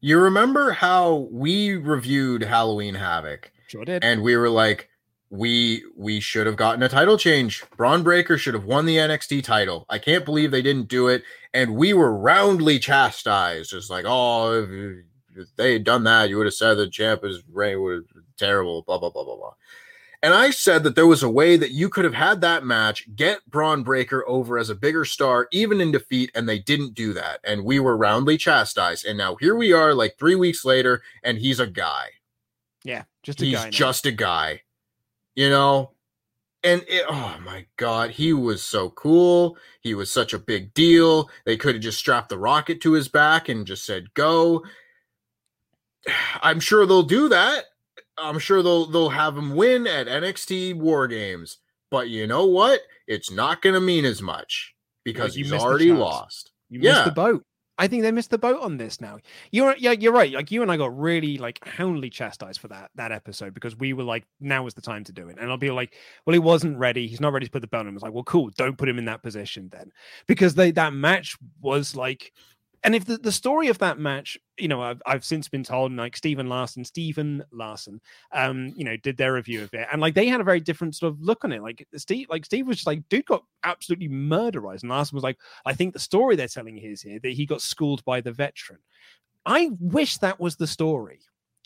[0.00, 4.02] You remember how we reviewed Halloween Havoc Sure did.
[4.02, 4.88] and we were like,
[5.30, 7.62] we we should have gotten a title change.
[7.76, 9.86] Bron Breakker should have won the NXT title.
[9.88, 11.22] I can't believe they didn't do it.
[11.52, 15.04] And we were roundly chastised, just like, oh, if,
[15.36, 18.02] if they had done that, you would have said the champ is reign was
[18.36, 19.54] terrible, blah blah blah blah blah.
[20.24, 23.14] And I said that there was a way that you could have had that match,
[23.14, 27.12] get Bron Breakker over as a bigger star, even in defeat, and they didn't do
[27.12, 27.38] that.
[27.44, 29.04] And we were roundly chastised.
[29.04, 32.08] And now here we are, like three weeks later, and he's a guy
[32.84, 33.70] yeah, just a he's guy.
[33.70, 34.60] just a guy
[35.34, 35.90] you know
[36.62, 41.28] and it, oh my god he was so cool he was such a big deal
[41.44, 44.62] they could have just strapped the rocket to his back and just said go
[46.42, 47.64] i'm sure they'll do that
[48.18, 51.58] i'm sure they'll they'll have him win at nxt war games
[51.90, 55.92] but you know what it's not going to mean as much because you he's already
[55.92, 56.92] lost You yeah.
[56.92, 57.44] missed the boat.
[57.76, 59.18] I think they missed the boat on this now.
[59.50, 60.32] You're yeah, you're right.
[60.32, 63.92] Like you and I got really like houndly chastised for that that episode because we
[63.92, 65.38] were like, now is the time to do it.
[65.40, 65.94] And I'll be like,
[66.24, 67.08] well, he wasn't ready.
[67.08, 67.92] He's not ready to put the belt on.
[67.92, 68.50] I was like, well, cool.
[68.56, 69.90] Don't put him in that position then,
[70.28, 72.32] because they that match was like
[72.84, 75.92] and if the, the story of that match, you know, I've, I've since been told,
[75.92, 80.14] like Stephen Larson, Stephen Larson, um, you know, did their review of it, and like
[80.14, 81.62] they had a very different sort of look on it.
[81.62, 85.38] Like Steve, like Steve was just like, dude got absolutely murderized, and Larson was like,
[85.64, 88.80] I think the story they're telling is here that he got schooled by the veteran.
[89.46, 91.20] I wish that was the story.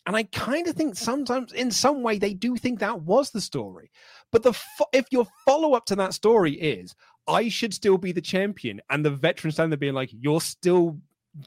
[0.07, 3.43] And I kind of think sometimes, in some way, they do think that was the
[3.43, 3.91] story.
[4.33, 6.95] But the fo- if your follow up to that story is,
[7.27, 10.99] I should still be the champion, and the veteran standing there being like, "You're still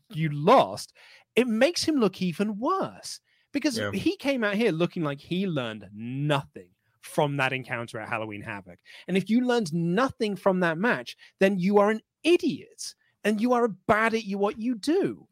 [0.09, 0.93] you lost,
[1.35, 3.19] it makes him look even worse
[3.51, 3.91] because Yeah.
[3.91, 6.69] he came out here looking like he learned nothing
[7.01, 8.79] from that encounter at Halloween Havoc.
[9.07, 13.53] And if you learned nothing from that match, then you are an idiot and you
[13.53, 15.27] are bad at you what you do.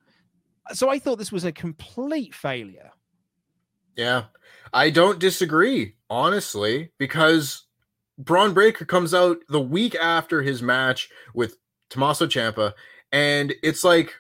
[0.74, 2.92] So I thought this was a complete failure.
[3.96, 4.26] Yeah,
[4.72, 7.66] I don't disagree, honestly, because
[8.18, 11.58] Bron Breakker comes out the week after his match with
[11.90, 12.74] Tommaso Ciampa,
[13.12, 14.14] and it's like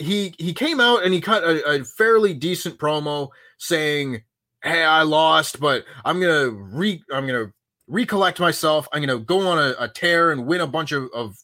[0.00, 3.28] he he came out and he cut a, a fairly decent promo
[3.58, 4.22] saying,
[4.62, 7.52] "Hey, I lost, but I'm gonna re I'm gonna
[7.86, 8.88] recollect myself.
[8.92, 11.36] I'm gonna go on a, a tear and win a bunch of, of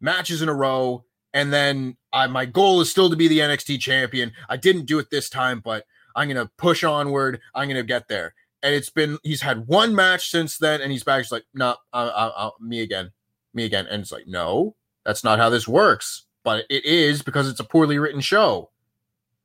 [0.00, 3.80] matches in a row." And then I, my goal is still to be the NXT
[3.80, 4.32] champion.
[4.48, 5.84] I didn't do it this time, but
[6.16, 7.40] I'm gonna push onward.
[7.54, 8.34] I'm gonna get there.
[8.62, 11.22] And it's been he's had one match since then, and he's back.
[11.22, 13.12] He's like, no, nah, me again,
[13.52, 13.86] me again.
[13.86, 14.74] And it's like, no,
[15.04, 16.26] that's not how this works.
[16.44, 18.70] But it is because it's a poorly written show.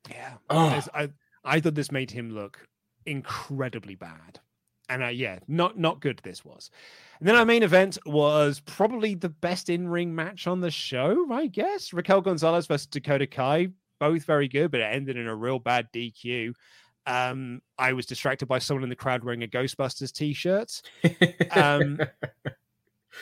[0.10, 0.34] Yeah.
[0.50, 0.82] Oh.
[0.94, 1.10] I
[1.44, 2.68] I thought this made him look
[3.06, 4.40] incredibly bad.
[4.90, 6.70] And uh, yeah, not not good this was.
[7.20, 11.48] And then our main event was probably the best in-ring match on the show, I
[11.48, 11.94] guess.
[11.94, 13.70] Raquel Gonzalez versus Dakota Kai,
[14.00, 16.54] both very good, but it ended in a real bad DQ.
[17.06, 20.82] Um, I was distracted by someone in the crowd wearing a Ghostbusters t-shirt.
[21.52, 22.00] Um,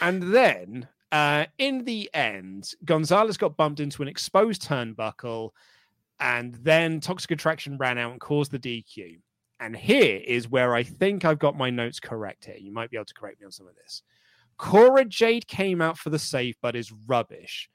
[0.02, 5.51] and then uh, in the end, Gonzalez got bumped into an exposed turnbuckle,
[6.20, 9.20] and then Toxic Attraction ran out and caused the DQ.
[9.60, 12.58] And here is where I think I've got my notes correct here.
[12.60, 14.03] You might be able to correct me on some of this.
[14.58, 17.70] Cora Jade came out for the save, but is rubbish.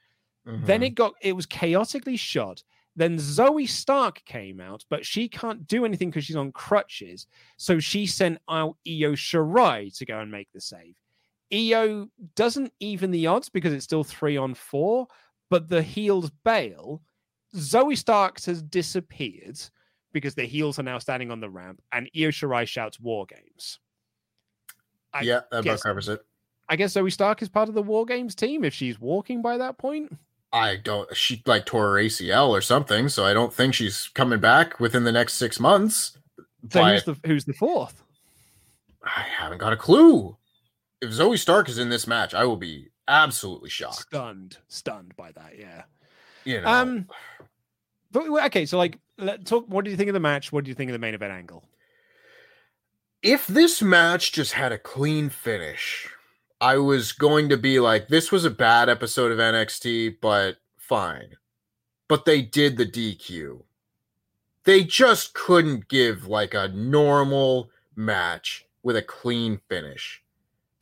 [0.44, 0.86] Then Mhm.
[0.86, 2.62] it got it was chaotically shot.
[2.96, 7.26] Then Zoey Stark came out, but she can't do anything because she's on crutches.
[7.56, 10.96] So she sent out Io Shirai to go and make the save.
[11.52, 15.06] Io doesn't even the odds because it's still three on four,
[15.50, 17.02] but the heels bail.
[17.54, 19.60] Zoey Starks has disappeared
[20.12, 23.78] because the heels are now standing on the ramp, and Io Shirai shouts "War Games."
[25.12, 26.24] I yeah, that about covers it.
[26.68, 29.58] I guess Zoey Stark is part of the War Games team if she's walking by
[29.58, 30.16] that point.
[30.52, 31.14] I don't.
[31.16, 35.04] She like tore her ACL or something, so I don't think she's coming back within
[35.04, 36.16] the next six months.
[36.70, 38.02] So who's the who's the fourth?
[39.04, 40.36] I haven't got a clue.
[41.02, 44.06] If Zoey Stark is in this match, I will be absolutely shocked.
[44.08, 45.58] Stunned, stunned by that.
[45.58, 45.82] Yeah.
[46.44, 47.08] You know, Um.
[48.10, 49.66] But okay, so like, let talk.
[49.68, 50.52] What do you think of the match?
[50.52, 51.64] What do you think of the main event angle?
[53.22, 56.08] if this match just had a clean finish,
[56.60, 61.36] I was going to be like, this was a bad episode of NXT, but fine.
[62.08, 63.62] But they did the DQ.
[64.64, 70.22] They just couldn't give like a normal match with a clean finish.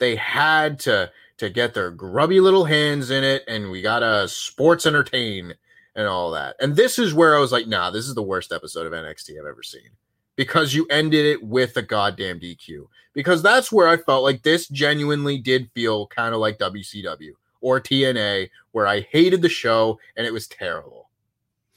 [0.01, 4.85] They had to to get their grubby little hands in it, and we gotta sports
[4.85, 5.55] entertain
[5.95, 6.57] and all that.
[6.61, 9.39] And this is where I was like, nah, this is the worst episode of NXT
[9.39, 9.91] I've ever seen
[10.37, 12.87] because you ended it with a goddamn DQ.
[13.13, 17.81] Because that's where I felt like this genuinely did feel kind of like WCW or
[17.81, 21.11] TNA, where I hated the show and it was terrible.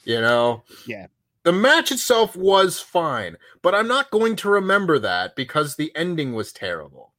[0.06, 0.64] You know?
[0.88, 1.08] Yeah.
[1.44, 6.34] The match itself was fine, but I'm not going to remember that because the ending
[6.34, 7.12] was terrible.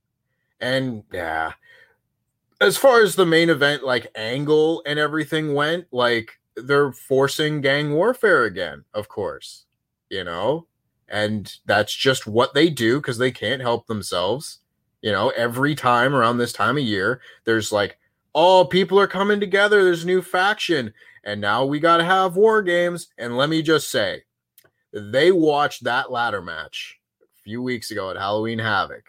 [0.60, 1.52] And yeah,
[2.60, 7.92] as far as the main event, like angle and everything went, like they're forcing gang
[7.92, 9.66] warfare again, of course,
[10.08, 10.66] you know?
[11.08, 14.60] And that's just what they do because they can't help themselves.
[15.02, 17.98] You know, every time around this time of year, there's like,
[18.34, 19.84] oh, people are coming together.
[19.84, 20.94] There's a new faction.
[21.24, 23.08] And now we got to have war games.
[23.18, 24.22] And let me just say,
[24.92, 29.04] they watched that ladder match a few weeks ago at Halloween Havoc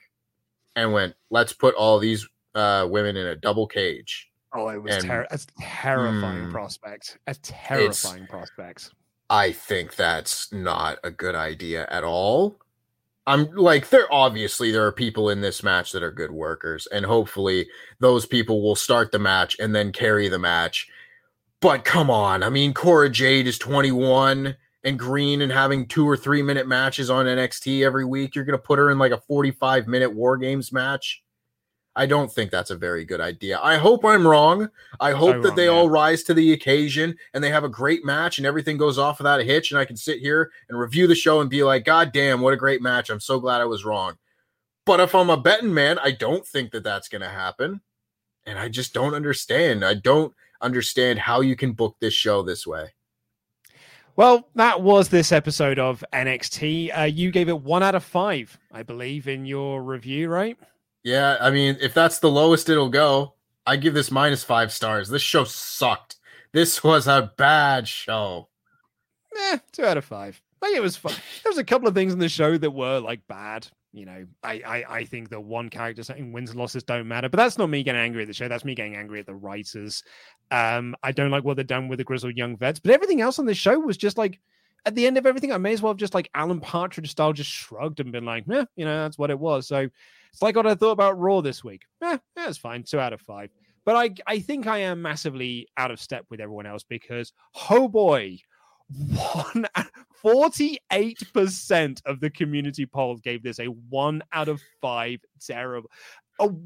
[0.76, 4.30] and went, let's put all these uh, women in a double cage.
[4.54, 6.52] Oh, it was And- ter- a terrifying Hmm.
[6.52, 7.18] prospect.
[7.28, 8.92] A terrifying prospect.
[9.30, 12.58] I think that's not a good idea at all.
[13.28, 17.06] I'm like, there obviously there are people in this match that are good workers, and
[17.06, 17.68] hopefully
[18.00, 20.88] those people will start the match and then carry the match.
[21.60, 24.56] But come on, I mean, Cora Jade is 21
[24.86, 28.36] and green and having two or three minute matches on NXT every week.
[28.36, 31.24] You're going to put her in like a 45 minute War Games match.
[31.98, 33.60] I don't think that's a very good idea.
[33.64, 34.70] I hope I'm wrong.
[35.00, 35.72] I hope that wrong, they yeah.
[35.72, 39.18] all rise to the occasion and they have a great match and everything goes off
[39.18, 39.72] without a hitch.
[39.72, 42.54] And I can sit here and review the show and be like, God damn, what
[42.54, 43.10] a great match.
[43.10, 44.18] I'm so glad I was wrong.
[44.86, 47.82] But if I'm a betting man, I don't think that that's going to happen.
[48.46, 49.84] And I just don't understand.
[49.84, 52.95] I don't understand how you can book this show this way.
[54.18, 56.98] Well, that was this episode of NXT.
[56.98, 60.58] Uh, you gave it one out of five, I believe, in your review, right?
[61.04, 63.34] Yeah, I mean, if that's the lowest it'll go,
[63.66, 65.10] I give this minus five stars.
[65.10, 66.16] This show sucked.
[66.54, 68.48] This was a bad show.
[69.38, 70.42] Eh, two out of five.
[70.62, 71.14] Think it was fun.
[71.44, 73.68] There was a couple of things in the show that were like bad.
[73.92, 77.30] You know, I I, I think the one character saying wins and losses don't matter,
[77.30, 78.48] but that's not me getting angry at the show.
[78.48, 80.04] That's me getting angry at the writers.
[80.52, 83.40] Um, I don't like what they've done with the grizzled young vets, but everything else
[83.40, 84.40] on the show was just like
[84.86, 87.34] at the end of everything, I may as well have just like Alan Partridge style,
[87.34, 89.68] just shrugged and been like, yeah, you know, that's what it was.
[89.68, 89.88] So
[90.32, 91.84] it's like what I thought about Raw this week.
[92.04, 92.84] Eh, yeah, it's fine.
[92.84, 93.50] Two out of five.
[93.86, 97.34] But I I think I am massively out of step with everyone else because
[97.70, 98.38] oh boy,
[98.88, 99.66] one
[100.26, 105.90] 48% of the community polls gave this a one out of five terrible.
[106.40, 106.60] Oh,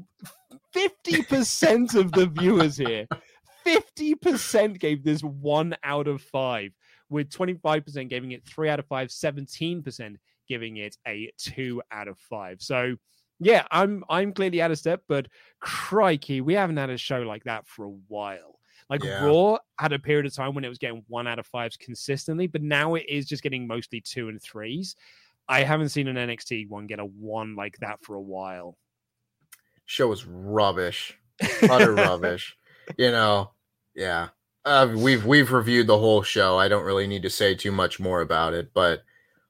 [0.74, 3.06] 50% of the viewers here,
[3.78, 6.72] 50% gave this one out of five,
[7.08, 10.16] with 25% giving it three out of five, 17%
[10.48, 12.60] giving it a two out of five.
[12.60, 12.96] So
[13.38, 15.28] yeah, I'm I'm clearly out of step, but
[15.60, 18.58] crikey, we haven't had a show like that for a while.
[18.90, 19.24] Like Yeah.
[19.24, 22.48] Raw had a period of time when it was getting one out of fives consistently,
[22.48, 24.96] but now it is just getting mostly two and threes.
[25.48, 28.76] I haven't seen an NXT one get a one like that for a while.
[29.86, 31.18] Show was rubbish.
[31.62, 32.56] Utter rubbish.
[32.98, 33.52] You know,
[34.00, 34.28] yeah.
[34.64, 36.58] Uh, we've we've reviewed the whole show.
[36.58, 39.02] I don't really need to say too much more about it, but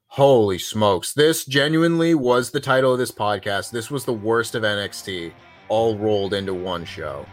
[0.09, 1.13] holy smokes.
[1.13, 3.71] This genuinely was the title of this podcast.
[3.71, 5.33] This was the worst of NXT
[5.69, 7.25] all rolled into one show.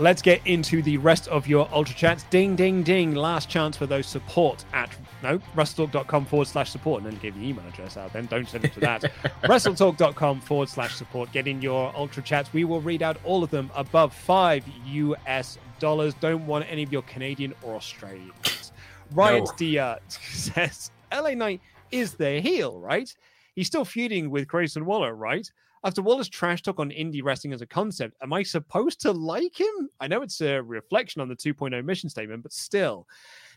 [0.00, 2.22] Let's get into the rest of your Ultra Chats.
[2.30, 3.16] Ding, ding, ding.
[3.16, 4.90] Last chance for those support at,
[5.24, 7.02] no, wrestletalk.com forward slash support.
[7.02, 8.26] And then give the email address out then.
[8.26, 9.02] Don't send it to that.
[9.42, 11.32] wrestletalk.com forward slash support.
[11.32, 12.52] Get in your Ultra Chats.
[12.52, 16.14] We will read out all of them above five US dollars.
[16.14, 18.72] Don't want any of your Canadian or Australian ones.
[19.10, 19.52] Ryan No.
[19.56, 23.12] Dia says LA Knight is the heel, right?
[23.56, 25.50] He's still feuding with Grayson Waller, right?
[25.84, 29.58] After Waller's trash talk on indie wrestling as a concept, am I supposed to like
[29.58, 29.88] him?
[30.00, 33.06] I know it's a reflection on the 2.0 mission statement, but still.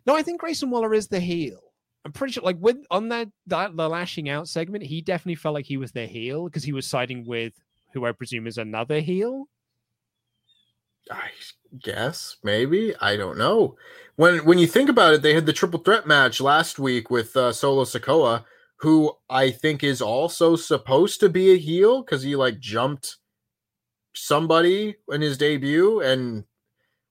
[0.06, 1.60] No, I think Grayson Waller is the heel.
[2.04, 5.54] I'm pretty sure, like with on that, that the lashing out segment, he definitely felt
[5.54, 7.54] like he was the heel because he was siding with
[7.94, 9.48] who I presume is another heel.
[11.10, 11.30] I
[11.80, 13.76] guess maybe I don't know.
[14.16, 17.36] When when you think about it, they had the triple threat match last week with
[17.36, 18.46] uh, Solo Sikoa,
[18.82, 23.18] who I think is also supposed to be a heel because he like jumped
[24.14, 26.46] somebody in his debut and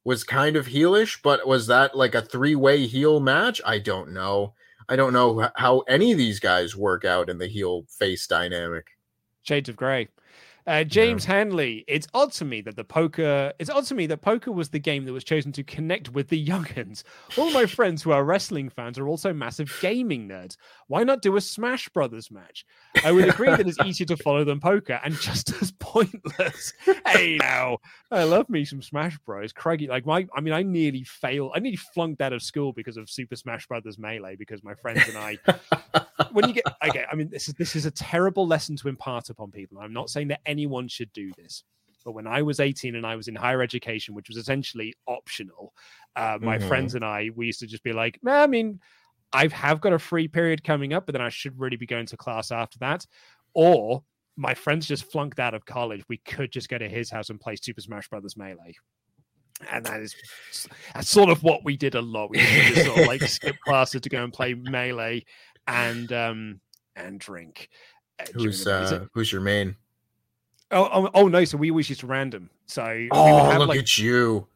[0.04, 1.20] was kind of heelish.
[1.22, 3.60] But was that like a three way heel match?
[3.64, 4.54] I don't know.
[4.88, 8.88] I don't know how any of these guys work out in the heel face dynamic.
[9.42, 10.08] Shades of Grey.
[10.70, 14.18] Uh, James Hanley, it's odd to me that the poker, it's odd to me that
[14.18, 17.02] poker was the game that was chosen to connect with the youngins.
[17.36, 20.56] All my friends who are wrestling fans are also massive gaming nerds.
[20.86, 22.64] Why not do a Smash Brothers match?
[23.04, 26.72] I would agree that it's easier to follow than poker and just as pointless.
[27.04, 27.78] hey now,
[28.12, 29.52] I love me some Smash Bros.
[29.52, 31.50] Craigie, like my, I mean, I nearly failed.
[31.56, 35.02] I nearly flunked out of school because of Super Smash Brothers Melee because my friends
[35.08, 35.36] and I
[36.32, 39.30] when you get okay, I mean this is this is a terrible lesson to impart
[39.30, 39.78] upon people.
[39.78, 41.64] I'm not saying that anyone should do this,
[42.04, 45.72] but when I was 18 and I was in higher education, which was essentially optional,
[46.16, 46.68] uh, my Mhm.
[46.68, 48.80] friends and I we used to just be like, "Nah, I mean,
[49.32, 52.06] I have got a free period coming up, but then I should really be going
[52.06, 53.06] to class after that,
[53.54, 54.04] or
[54.36, 56.02] my friends just flunked out of college.
[56.08, 58.74] We could just go to his house and play Super Smash Brothers Melee.
[59.70, 60.14] And that is
[60.94, 62.30] that's sort of what we did a lot.
[62.30, 65.24] We just sort of like skip classes to go and play melee
[65.66, 66.60] and um
[66.96, 67.68] and drink.
[68.18, 68.82] uh, Who's the day.
[68.82, 69.76] Is uh, who's your main?
[70.70, 71.44] Oh, oh, oh no!
[71.44, 72.50] So we always used random.
[72.66, 74.46] So we would Oh, have look like at you.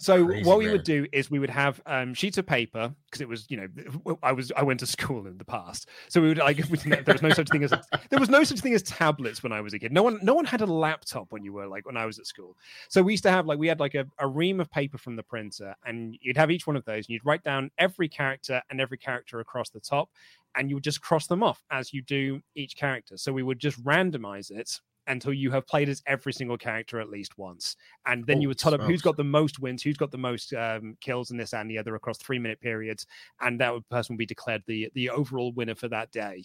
[0.00, 0.72] So Crazy, what we man.
[0.72, 4.18] would do is we would have um, sheets of paper because it was you know
[4.24, 7.04] I was I went to school in the past, so we would like we there
[7.06, 7.80] was no such thing as a,
[8.10, 9.92] there was no such thing as tablets when I was a kid.
[9.92, 12.26] No one no one had a laptop when you were like when I was at
[12.26, 12.56] school.
[12.88, 15.14] So we used to have like we had like a, a ream of paper from
[15.14, 18.60] the printer, and you'd have each one of those, and you'd write down every character
[18.70, 20.10] and every character across the top,
[20.56, 23.16] and you would just cross them off as you do each character.
[23.16, 27.10] So we would just randomize it until you have played as every single character at
[27.10, 27.76] least once.
[28.06, 30.52] And then you would tell up who's got the most wins, who's got the most
[30.54, 33.06] um, kills in this and the other across three minute periods.
[33.40, 36.44] And that would, person would be declared the, the overall winner for that day.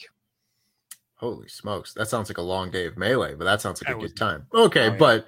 [1.15, 1.93] Holy smokes.
[1.93, 4.11] That sounds like a long day of melee, but that sounds like That a was-
[4.13, 4.45] good time.
[4.53, 4.97] Okay, Oh, yeah.
[4.97, 5.27] but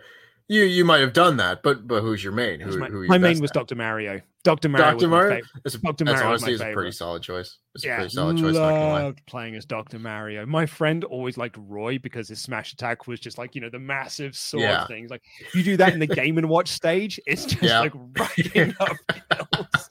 [0.52, 2.60] you you might have done that, but but who's your main?
[2.60, 3.56] Who, my who are you my main was at?
[3.56, 3.76] Dr.
[3.76, 4.19] Mario.
[4.44, 4.69] Dr.
[4.69, 4.91] Mario.
[4.91, 5.07] Dr.
[5.07, 5.41] Mario?
[5.64, 6.03] That's, Dr.
[6.03, 7.60] Mario honestly is a pretty solid choice.
[7.76, 8.56] It's a Yeah, pretty solid choice.
[8.56, 9.99] Loved playing as Dr.
[9.99, 10.45] Mario.
[10.45, 13.80] My friend always liked Roy because his smash attack was just like you know the
[13.80, 14.88] massive sword Yeah.
[14.88, 15.10] things.
[15.10, 17.80] Like if you do that in the Game and Watch stage, it's just Yeah.
[17.80, 19.90] like racking up kills.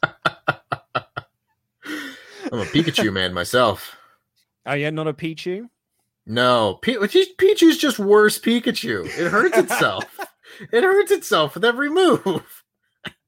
[2.53, 3.97] I'm a Pikachu man myself.
[4.67, 5.69] Oh yeah, not a Pichu.
[6.27, 9.07] No, Pi- Pichu's just worse Pikachu.
[9.07, 10.05] It hurts itself.
[10.73, 12.65] It hurts itself with every move.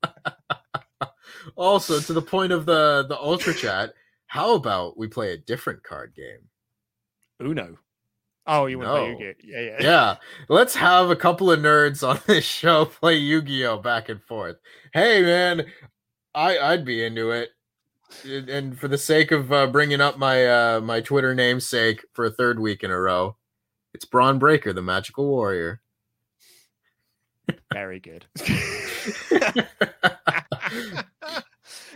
[1.56, 3.94] also, to the point of the the ultra chat,
[4.26, 6.48] how about we play a different card game?
[7.40, 7.78] Uno.
[8.46, 9.18] Oh, you want to play No.
[9.18, 9.34] Yu-Gi-Oh?
[9.44, 9.76] Yeah, yeah.
[9.82, 10.16] Yeah,
[10.48, 14.56] let's have a couple of nerds on this show play Yu-Gi-Oh back and forth.
[14.92, 15.66] Hey, man,
[16.34, 17.50] I I'd be into it.
[18.24, 22.24] And- And for the sake of uh, bringing up my uh, my Twitter namesake for
[22.24, 23.36] a third week in a row,
[23.94, 25.80] it's Bron Breakker, the Magical Warrior.
[27.72, 28.26] Very good.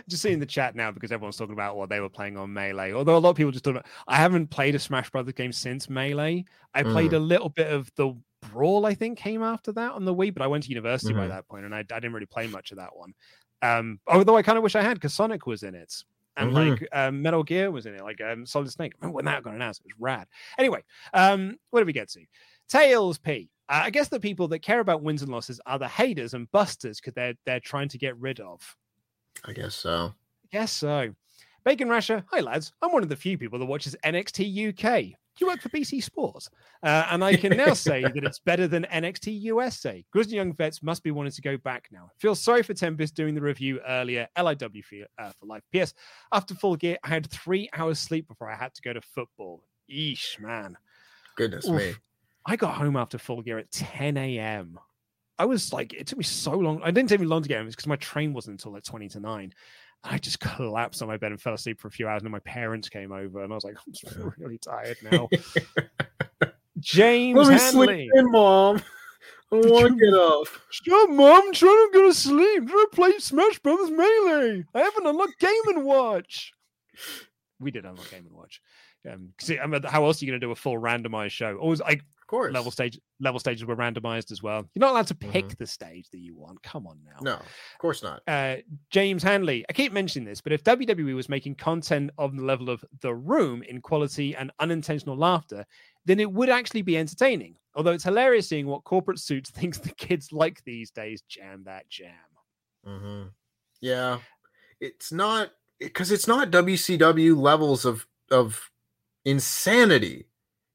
[0.07, 2.93] just seeing the chat now because everyone's talking about what they were playing on Melee.
[2.93, 3.83] Although a lot of people just don't.
[4.07, 6.45] I haven't played a Smash Brothers game since Melee.
[6.73, 7.17] I played Mm.
[7.17, 8.85] a little bit of the Brawl.
[8.85, 11.29] I think came after that on the Wii, but I went to university by Mhm.
[11.29, 13.13] that point, and I, I didn't really play much of that one.
[13.61, 15.93] Um, although I kind of wish I had because Sonic was in it.
[16.37, 16.53] And Mhm.
[16.53, 18.93] like um, Metal Gear was in it, like um, Solid Snake.
[18.99, 20.27] Remember when that got announced, it was rad.
[20.59, 22.23] Anyway, um, what did we get to?
[22.69, 23.49] Tails P.
[23.69, 26.99] I guess the people that care about wins and losses are the haters and busters
[26.99, 28.75] because they're they're trying to get rid of.
[29.45, 30.13] I guess so.
[30.45, 31.13] I guess so.
[31.65, 32.71] Bacon Rasher, hi lads.
[32.81, 35.17] I'm one of the few people that watches NXT UK.
[35.39, 36.49] You work for BT Sports,
[36.81, 40.03] uh, and I can now say that it's better than NXT USA.
[40.11, 42.09] Grizzly Young Vets must be wanting to go back now.
[42.17, 44.27] Feel sorry for Tempest doing the review earlier.
[44.35, 45.61] LIW for, uh, for life.
[45.71, 45.93] P.S.
[46.33, 49.61] After full gear, I had three hours sleep before I had to go to football.
[49.91, 50.75] Eesh, man.
[51.35, 51.75] Goodness Oof.
[51.75, 51.93] me.
[52.47, 54.79] I got home after full gear at 10 a.m.
[55.37, 56.81] I was like, it took me so long.
[56.81, 59.09] I didn't take me long to get home because my train wasn't until like 20
[59.09, 59.53] to 9.
[60.03, 62.21] I just collapsed on my bed and fell asleep for a few hours.
[62.21, 63.75] And then my parents came over and I was like,
[64.17, 65.27] I'm really tired now.
[66.79, 67.85] James Let me Hanley.
[67.87, 68.81] sleep in, mom.
[69.51, 70.47] I want to get up.
[70.69, 71.41] Shut, mom.
[71.47, 72.61] I'm trying to go to sleep.
[72.61, 74.63] I'm trying to play Smash Brothers Melee.
[74.75, 76.53] I haven't unlocked Game and Watch.
[77.59, 78.61] We did unlock Game and Watch.
[79.11, 81.55] Um, it- I mean, how else are you going to do a full randomized show?
[81.57, 82.53] Always, like, Of course.
[82.53, 84.67] level stage level stages were randomized as well.
[84.75, 86.61] You're not allowed to pick the stage that you want.
[86.61, 87.19] Come on now.
[87.21, 88.21] No, of course not.
[88.27, 88.57] Uh,
[88.89, 89.63] James Hanley.
[89.69, 93.15] I keep mentioning this, but if WWE was making content on the level of The
[93.15, 95.65] Room in quality and unintentional laughter,
[96.03, 97.55] then it would actually be entertaining.
[97.75, 101.21] Although it's hilarious seeing what corporate suits thinks the kids like these days.
[101.29, 102.11] Jam that jam.
[102.85, 103.23] hmm
[103.79, 104.19] Yeah,
[104.81, 108.69] it's not because it's not WCW levels of of
[109.23, 110.25] insanity.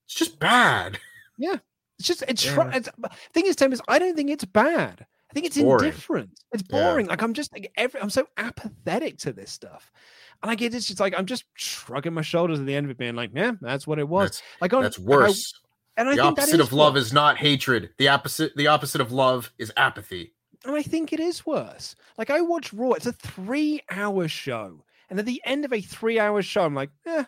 [0.07, 0.99] It's just bad.
[1.43, 1.57] Yeah,
[1.99, 2.71] it's just it's, Yeah.
[2.75, 2.89] it's
[3.33, 5.07] thing is, Tim is I don't think it's bad.
[5.31, 5.87] I think it's Boring.
[5.87, 6.31] indifferent.
[6.53, 6.79] It's Yeah.
[6.91, 7.07] boring.
[7.07, 9.91] Like I'm just like every I'm so apathetic to this stuff.
[10.43, 12.91] And I get it's just like I'm just shrugging my shoulders at the end of
[12.91, 14.31] it, being like, yeah, that's what it was.
[14.31, 15.53] That's like on, that's I- worse.
[15.97, 17.07] and I the think that opposite is of love worse.
[17.07, 17.91] is not hatred.
[17.99, 20.35] The opposite the opposite of love is apathy.
[20.65, 21.97] and I think it is worse.
[22.19, 22.93] Like I watch Raw.
[22.93, 27.25] It's a three-hour show, and at the end of a three-hour show, I'm like, eh.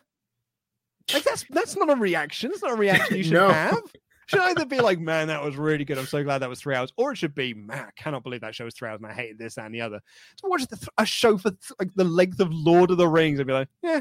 [1.13, 2.51] Like that's that's not a reaction.
[2.53, 3.49] It's not a reaction you should No.
[3.51, 3.83] have.
[4.27, 5.99] Should either be like, man, that was really good.
[5.99, 8.41] I'm so glad that was three hours, or it should be, man, I cannot believe
[8.41, 10.01] that show was three hours and I hated this, that, and the other.
[10.41, 13.39] So watch th- a show for th- like the length of Lord of the Rings
[13.39, 14.01] and be like, yeah,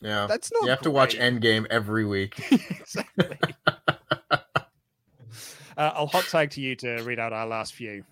[0.00, 0.26] Yeah.
[0.26, 0.62] that's not.
[0.64, 1.34] you have to watch great.
[1.40, 2.38] Endgame every week.
[2.50, 3.36] exactly.
[4.30, 4.38] uh,
[5.76, 8.04] I'll hot tag to you to read out our last few.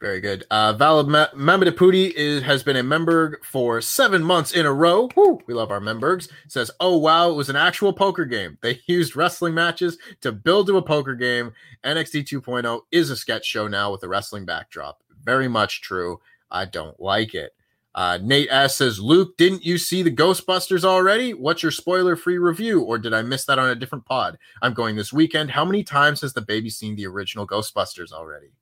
[0.00, 0.44] Very good.
[0.48, 5.08] Uh, Valid Ma- Mamadapudi is has been a member for seven months in a row.
[5.16, 6.28] Woo, we love our members.
[6.46, 8.58] Says, "Oh wow, it was an actual poker game.
[8.62, 11.52] They used wrestling matches to build to a poker game.
[11.84, 15.02] NXT 2.0 is a sketch show now with a wrestling backdrop.
[15.24, 16.20] Very much true.
[16.48, 17.52] I don't like it."
[17.92, 21.34] Uh, Nate S says, "Luke, didn't you see the Ghostbusters already?
[21.34, 24.38] What's your spoiler-free review, or did I miss that on a different pod?
[24.62, 25.50] I'm going this weekend.
[25.50, 28.52] How many times has the baby seen the original Ghostbusters already?"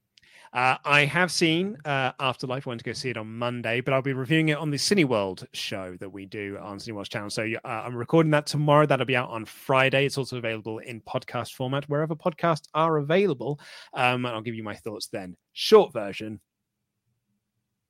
[0.52, 2.66] Uh, I have seen uh, Afterlife.
[2.66, 4.76] I went to go see it on Monday, but I'll be reviewing it on the
[4.76, 7.30] Cineworld show that we do on Cineworld's channel.
[7.30, 8.86] So uh, I'm recording that tomorrow.
[8.86, 10.06] That'll be out on Friday.
[10.06, 13.60] It's also available in podcast format wherever podcasts are available.
[13.94, 15.36] Um, and I'll give you my thoughts then.
[15.52, 16.40] Short version,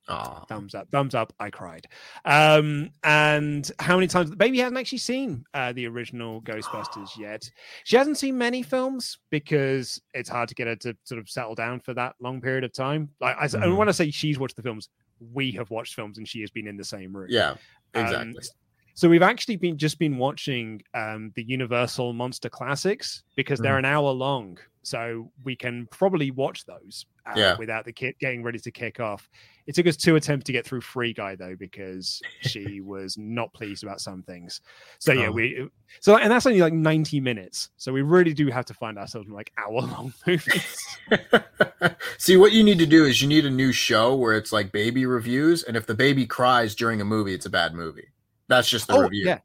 [0.09, 0.45] Aw.
[0.45, 1.85] thumbs up thumbs up i cried
[2.25, 7.49] um and how many times the baby hasn't actually seen uh, the original ghostbusters yet
[7.83, 11.55] she hasn't seen many films because it's hard to get her to sort of settle
[11.55, 13.77] down for that long period of time like I, and Mhm.
[13.77, 14.89] when i say she's watched the films
[15.33, 17.55] we have watched films and she has been in the same room Yeah,
[17.95, 18.43] Um, exactly.
[18.93, 23.79] so we've actually been just been watching um, the Universal Monster Classics because they're Mhm.
[23.79, 27.57] an hour long, so we can probably watch those uh, Yeah.
[27.57, 29.29] without the kid getting ready to kick off.
[29.65, 33.53] It took us two attempts to get through Free Guy though because she was not
[33.53, 34.61] pleased about some things.
[34.99, 35.31] So yeah, Oh.
[35.31, 35.67] we
[35.99, 39.27] so and that's only like ninety minutes, so we really do have to find ourselves
[39.27, 40.97] in like hour long movies.
[42.17, 44.71] See, what you need to do is you need a new show where it's like
[44.71, 48.07] baby reviews, and if the baby cries during a movie, it's a bad movie.
[48.47, 49.25] That's just the oh review.
[49.25, 49.39] yeah,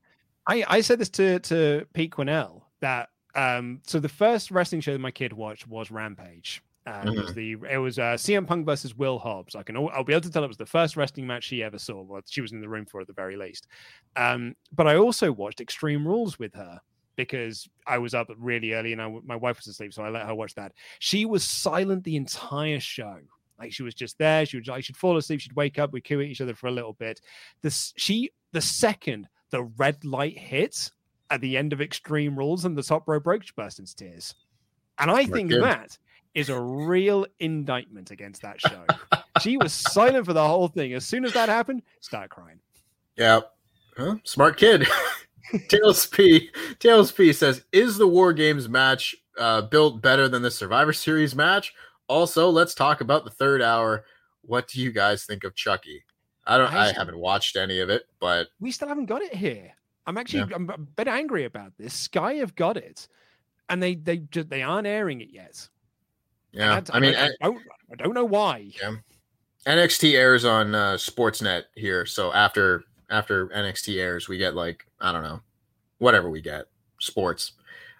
[0.46, 4.92] I I said this to to Pete Quinnell that um so the first wrestling show
[4.92, 6.62] that my kid watched was Rampage.
[6.86, 9.54] Um, It was the it was uh, CM Punk versus Will Hobbs.
[9.54, 11.78] I can I'll be able to tell it was the first wrestling match she ever
[11.78, 12.02] saw.
[12.02, 13.68] Well, she was in the room for at the very least.
[14.16, 16.80] Um, but I also watched Extreme Rules with her
[17.14, 20.26] because I was up really early and I, my wife was asleep, so I let
[20.26, 20.72] her watch that.
[20.98, 23.18] She was silent the entire show.
[23.58, 24.44] Like she was just there.
[24.44, 25.40] She would like she'd fall asleep.
[25.40, 25.92] She'd wake up.
[25.92, 27.20] We'd cue at each other for a little bit.
[27.60, 30.90] This she the second the red light hit
[31.30, 34.34] at the end of Extreme Rules and the top row broke, she burst into tears.
[34.98, 35.96] And I think that
[36.34, 38.84] is a real indictment against that show.
[39.40, 40.94] she was silent for the whole thing.
[40.94, 42.60] As soon as that happened, start crying.
[43.16, 43.40] Yeah.
[43.96, 44.16] Huh?
[44.24, 44.86] Smart kid.
[45.68, 46.50] Tails P.
[46.78, 51.34] Tails P says, "Is the War Games match uh, built better than the Survivor Series
[51.34, 51.74] match?"
[52.08, 54.04] Also, let's talk about the third hour.
[54.42, 56.04] What do you guys think of Chucky?
[56.46, 56.72] I don't.
[56.72, 59.72] I I haven't watched any of it, but We still haven't got it here.
[60.06, 61.94] I'm actually I'm a bit angry about this.
[61.94, 63.06] Sky have got it,
[63.68, 65.68] and they they just they aren't airing it yet.
[66.52, 66.78] Yeah.
[66.78, 67.62] And I mean, I, don't,
[67.92, 68.70] I don't know why.
[68.80, 68.96] Yeah.
[69.66, 75.12] NXT airs on uh, Sportsnet here, so after after NXT airs, we get like I
[75.12, 75.40] don't know,
[75.98, 76.66] whatever we get,
[77.00, 77.52] sports.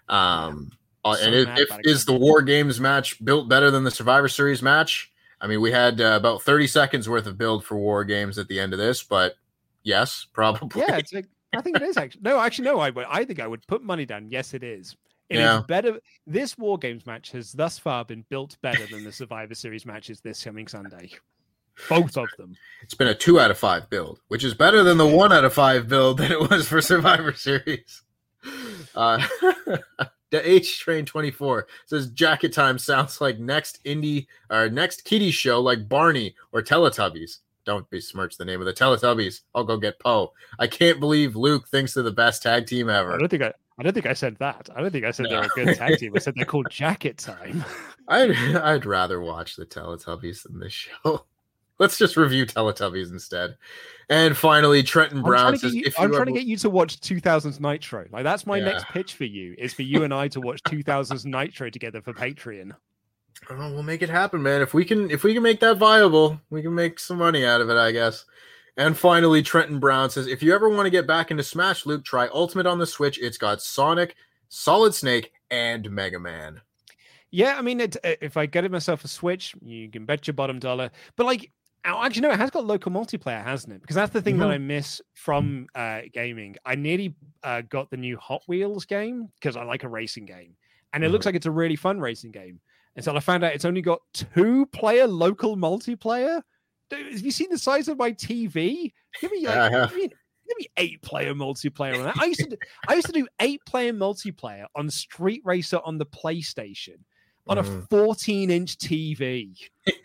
[0.09, 0.71] Um,
[1.05, 1.85] uh, So and if, mad if it.
[1.85, 5.11] is the War Games match built better than the Survivor Series match?
[5.39, 8.47] I mean, we had uh, about thirty seconds worth of build for War Games at
[8.47, 9.35] the end of this, but
[9.83, 10.81] yes, probably.
[10.81, 12.21] Yeah, like, I think it is actually.
[12.23, 12.79] No, actually, no.
[12.79, 12.91] I.
[13.09, 14.29] I think I would put money down.
[14.29, 14.97] Yes, it is.
[15.29, 15.61] It is Yeah.
[15.67, 15.99] better.
[16.27, 20.21] This War Games match has thus far been built better than the Survivor Series matches
[20.21, 21.11] this coming Sunday.
[21.89, 22.55] Both of them.
[22.83, 25.43] It's been a two out of five build, which is better than the one out
[25.43, 28.03] of five build that it was for Survivor Series.
[28.93, 29.25] Uh,
[30.29, 35.59] the H Train 24 says Jacket Time sounds like next indie or next kiddie show
[35.61, 37.39] like Barney or Teletubbies.
[37.65, 39.41] Don't besmirch the name of the Teletubbies.
[39.55, 40.33] I'll go get Po.
[40.59, 43.13] I can't believe Luke thinks they're the best tag team ever.
[43.13, 43.53] I don't think I.
[43.79, 44.69] I don't think I said that.
[44.75, 46.13] I don't think I said they're a good tag team.
[46.15, 47.65] I said they're called Jacket Time.
[48.07, 51.25] I'd I'd rather watch the Teletubbies than this show.
[51.79, 53.57] Let's just review Teletubbies instead.
[54.07, 56.55] And finally, Trenton I'm, Brown trying to, says, get you, I'm trying to get you
[56.57, 58.05] to watch 2000's Nitro.
[58.11, 59.55] Like that's my next pitch for you.
[59.57, 62.73] Is for you and I to watch 2000's Nitro together for Patreon.
[63.49, 64.61] Oh, we'll make it happen, man.
[64.61, 67.59] If we can, if we can make that viable, we can make some money out
[67.59, 68.25] of it, I guess.
[68.77, 72.03] And finally, Trenton Brown says, if you ever want to get back into Smash, Luke,
[72.03, 73.19] try Ultimate on the Switch.
[73.19, 74.15] It's got Sonic,
[74.49, 76.61] Solid Snake, and Mega Man.
[77.29, 80.25] Yeah, I mean, it, uh, if I get it myself a Switch, you can bet
[80.27, 80.89] your bottom dollar.
[81.15, 81.51] But like,
[81.85, 83.81] oh, actually, no, it has got local multiplayer, hasn't it?
[83.81, 84.53] Because that's the thing that Mhm.
[84.53, 86.55] I miss from uh, gaming.
[86.65, 90.55] I nearly uh, got the new Hot Wheels game because I like a racing game,
[90.93, 92.59] and it looks like it's a really fun racing game.
[92.95, 96.41] Until I found out it's only got two player local multiplayer.
[96.91, 98.91] Have you seen the size of my TV?
[99.21, 99.89] Give me like, have.
[99.89, 102.17] give me, give me eight player multiplayer on that.
[102.19, 102.57] I used to do,
[102.87, 106.97] I used to do eight player multiplayer on Street Racer on the PlayStation
[107.47, 107.89] on a Mhm.
[107.89, 109.53] 14 inch TV.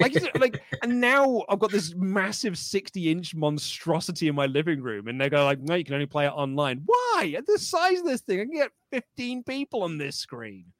[0.00, 5.06] Like, like, and now I've got this massive 60 inch monstrosity in my living room,
[5.06, 7.34] and they go like, "No, you can only play it online." Why?
[7.36, 10.72] At the size of this thing, I can get 15 people on this screen.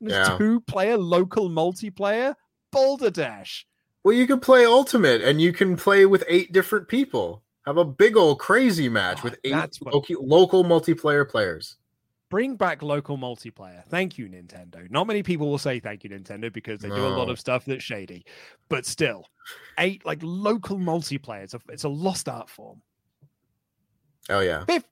[0.00, 0.36] And Yeah.
[0.38, 2.34] two player local multiplayer.
[2.72, 3.66] Boulder Dash.
[4.06, 7.42] Well, you can play Ultimate, and you can play with eight different people.
[7.66, 11.74] Have a big old crazy match Oh, with ah, eight what- local, local multiplayer players.
[12.30, 13.84] Bring back local multiplayer.
[13.88, 14.88] Thank you, Nintendo.
[14.92, 17.64] Not many people will say thank you, Nintendo, because they do a lot of stuff
[17.64, 18.24] that's shady.
[18.68, 19.26] But still,
[19.76, 21.42] eight like local multiplayer.
[21.42, 22.82] It's a, it's a lost art form.
[24.30, 24.84] Oh yeah, Fif-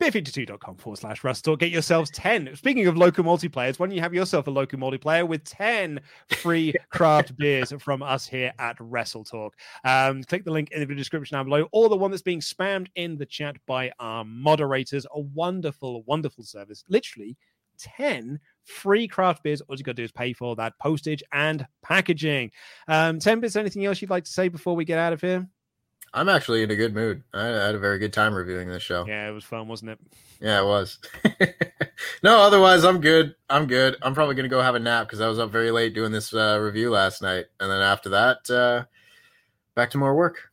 [0.00, 1.56] beer52.com forward slash Rustle.
[1.56, 2.56] Get yourselves 10.
[2.56, 6.00] Speaking of local multiplayers, why don't you have yourself a local multiplayer with 10
[6.36, 9.54] free craft beers from us here at Wrestle Talk?
[9.84, 12.88] Um, click the link in the description down below, or the one that's being spammed
[12.96, 15.06] in the chat by our moderators.
[15.14, 16.84] A wonderful, wonderful service.
[16.88, 17.36] Literally
[17.78, 19.60] 10 free craft beers.
[19.62, 22.50] All you got to do is pay for that postage and packaging.
[22.86, 25.48] Um, Tempest, anything else you'd like to say before we get out of here?
[26.14, 27.22] I'm actually in a good mood.
[27.32, 29.04] I had a very good time reviewing this show.
[29.06, 29.98] Yeah, it was fun, wasn't it?
[30.40, 30.98] Yeah, it was.
[32.22, 33.34] no, otherwise I'm good.
[33.50, 33.96] I'm good.
[34.02, 36.32] I'm probably gonna go have a nap because I was up very late doing this
[36.32, 38.84] uh, review last night, and then after that, uh,
[39.74, 40.50] back to more work.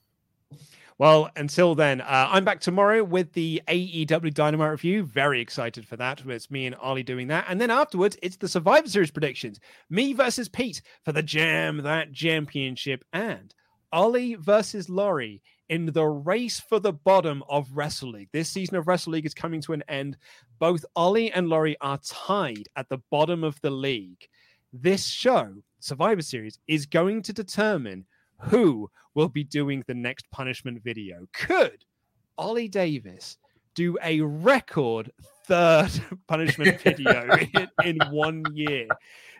[0.98, 5.04] Well, until then, uh, I'm back tomorrow with the AEW Dynamite review.
[5.04, 6.22] Very excited for that.
[6.26, 7.46] It's me and Ollie doing that.
[7.50, 9.60] And then afterwards, it's the Survivor Series predictions.
[9.90, 13.04] Me versus Pete for the Jam That Championship.
[13.12, 13.54] And
[13.96, 18.28] Ollie versus Laurie in the race for the bottom of Wrestle League.
[18.34, 20.18] This season of Wrestle League is coming to an end.
[20.60, 24.28] Both Ollie and Laurie are tied at the bottom of the league.
[24.74, 25.48] This show,
[25.80, 28.06] Survivor Series, is going to determine
[28.42, 31.26] who will be doing the next punishment video.
[31.32, 31.86] Could
[32.38, 33.38] Ollie Davis
[33.76, 35.12] do a record
[35.46, 35.92] third
[36.28, 38.88] punishment video in, in one year,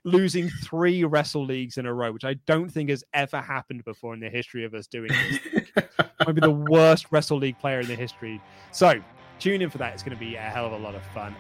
[0.04, 4.14] losing three wrestle leagues in a row, which I don't think has ever happened before
[4.14, 5.40] in the history of us doing this.
[6.26, 8.42] Might be the worst wrestle league player in the history.
[8.72, 9.02] So
[9.40, 9.94] tune in for that.
[9.94, 11.36] It's going to be a hell of a lot of fun.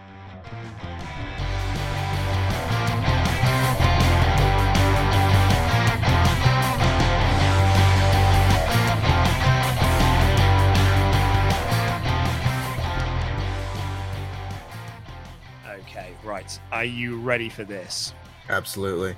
[16.26, 16.60] Right.
[16.72, 18.14] Are you ready for this?
[18.49, 19.11] Absolutely.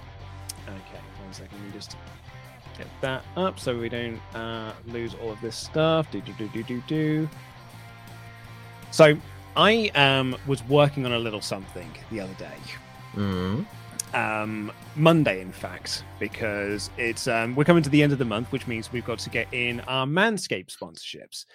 [0.68, 1.58] Okay, one second.
[1.58, 1.98] Let me just
[2.78, 6.12] get that up so we don't uh, lose all of this stuff.
[6.12, 7.30] Do do do do do do.
[8.92, 9.18] So
[9.56, 12.58] I um was working on a little something the other day.
[13.16, 13.64] Mm-hmm.
[14.14, 18.52] Um, Monday, in fact, because it's um, we're coming to the end of the month,
[18.52, 21.46] which means we've got to get in our Manscaped sponsorships.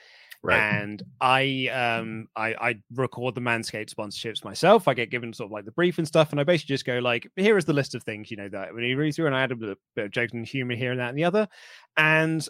[0.44, 0.58] Right.
[0.58, 4.88] And I um I, I record the Manscaped sponsorships myself.
[4.88, 6.98] I get given sort of like the brief and stuff, and I basically just go
[6.98, 9.36] like, here is the list of things, you know, that when you read through, and
[9.36, 11.48] I add a bit, of jokes and humor here and that and the other.
[11.96, 12.46] And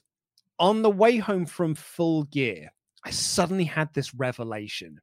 [0.59, 2.70] on the way home from full gear,
[3.05, 5.01] I suddenly had this revelation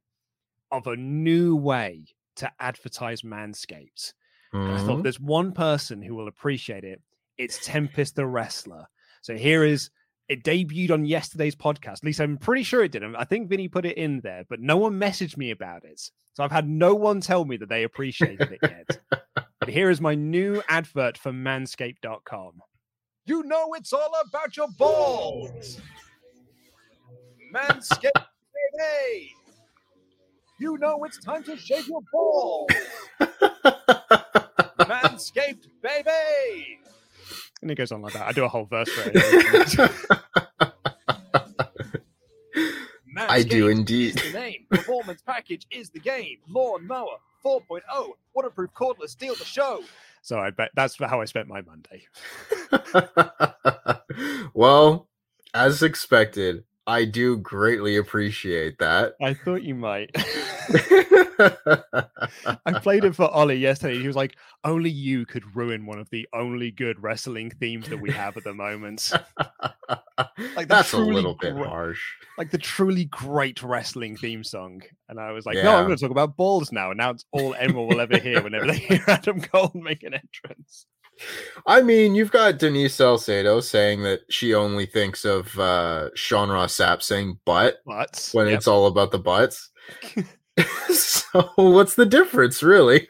[0.72, 2.06] of a new way
[2.36, 4.14] to advertise Manscaped.
[4.52, 5.02] And I thought Mhm.
[5.02, 7.02] there's one person who will appreciate it.
[7.38, 8.86] It's Tempest the wrestler.
[9.22, 9.90] So here is
[10.30, 11.94] it debuted on yesterday's podcast.
[11.94, 13.02] At least I'm pretty sure it did.
[13.16, 16.00] I think Vinny put it in there, but no one messaged me about it.
[16.34, 19.00] So I've had no one tell me that they appreciated it yet.
[19.58, 22.62] but here is my new advert for manscaped.com.
[23.26, 25.80] You know it's all about your balls.
[27.52, 28.26] Manscaped,
[28.78, 29.34] baby.
[30.60, 32.70] You know it's time to shave your balls.
[34.78, 36.78] Manscaped, baby.
[37.62, 38.26] And it goes on like that.
[38.26, 39.90] I do a whole verse for it.
[43.16, 44.14] I do indeed.
[44.14, 44.66] The name.
[44.70, 46.38] Performance package is the game.
[46.48, 47.80] Lawn mower 4.0.
[48.34, 49.10] Waterproof cordless.
[49.10, 49.82] Steal the show.
[50.22, 52.06] So I bet that's how I spent my Monday.
[54.54, 55.08] well,
[55.54, 59.14] as expected, I do greatly appreciate that.
[59.22, 60.10] I thought you might.
[62.66, 64.00] I played it for Ollie yesterday.
[64.00, 68.00] He was like, "Only you could ruin one of the only good wrestling themes that
[68.00, 69.12] we have at the moment."
[70.54, 72.00] Like That's a little bit gre- harsh.
[72.36, 74.82] like the truly great wrestling theme song.
[75.08, 76.90] And I was like, no, I'm going to talk about balls now.
[76.90, 80.12] And now it's all Emma will ever hear whenever they hear Adam Cole make an
[80.14, 80.86] entrance.
[81.66, 86.76] I mean, you've got Denise Salcedo saying that she only thinks of uh, Sean Ross
[86.76, 88.58] Sapp saying butt But when yep.
[88.58, 89.70] it's all about the butts.
[90.90, 93.08] so, what's the difference, really?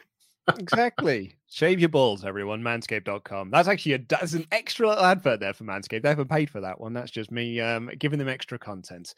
[0.57, 1.35] exactly.
[1.49, 2.61] Shave your balls, everyone.
[2.61, 3.51] Manscaped.com.
[3.51, 6.03] That's actually a that's an extra little advert there for Manscaped.
[6.03, 6.93] They haven't paid for that one.
[6.93, 9.13] That's just me um, giving them extra content.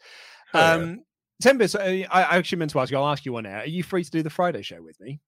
[0.52, 0.72] Oh, yeah.
[0.72, 1.04] Um,
[1.42, 2.96] Tempest, uh, I, I actually meant to ask you.
[2.96, 3.58] I'll ask you one now.
[3.58, 5.20] Are you free to do the Friday show with me?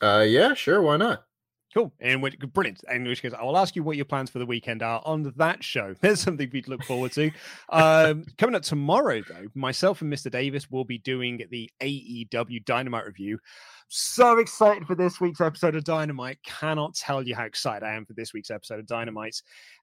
[0.00, 1.24] Uh, yeah, sure, why not?
[1.74, 1.92] Cool.
[2.00, 2.82] And which brilliant.
[2.90, 5.32] In which case, I will ask you what your plans for the weekend are on
[5.36, 5.94] that show.
[6.00, 7.30] There's something we'd look forward to.
[7.68, 10.30] Um, coming up tomorrow, though, myself and Mr.
[10.30, 13.38] Davis will be doing the AEW Dynamite review.
[13.88, 16.38] So excited for this week's episode of Dynamite.
[16.44, 19.40] Cannot tell you how excited I am for this week's episode of Dynamite.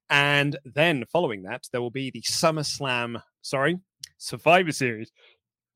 [0.09, 3.79] And then following that, there will be the SummerSlam, sorry,
[4.17, 5.11] Survivor Series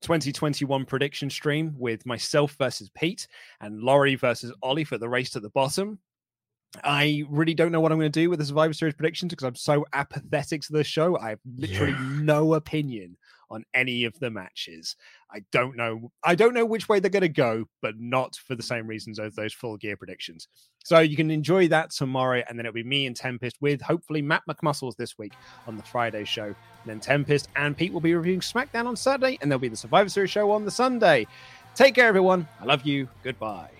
[0.02, 3.26] 2021 prediction stream with myself versus Pete
[3.60, 5.98] and Laurie versus Ollie for the race to the bottom.
[6.84, 9.44] I really don't know what I'm going to do with the Survivor Series predictions because
[9.44, 11.18] I'm so apathetic to the show.
[11.18, 12.18] I have literally Yeah.
[12.22, 13.16] no opinion
[13.50, 14.96] on any of the matches.
[15.32, 16.10] I don't know.
[16.24, 19.18] I don't know which way they're going to go, but not for the same reasons
[19.18, 20.48] as those full gear predictions.
[20.84, 24.22] So you can enjoy that tomorrow, and then it'll be me and Tempest with hopefully
[24.22, 25.34] Matt McMuscles this week
[25.66, 26.46] on the Friday show.
[26.46, 26.56] And
[26.86, 30.08] then Tempest and Pete will be reviewing SmackDown on Saturday, and there'll be the Survivor
[30.08, 31.26] Series show on the Sunday.
[31.74, 32.48] Take care, everyone.
[32.60, 33.08] I love you.
[33.22, 33.79] Goodbye.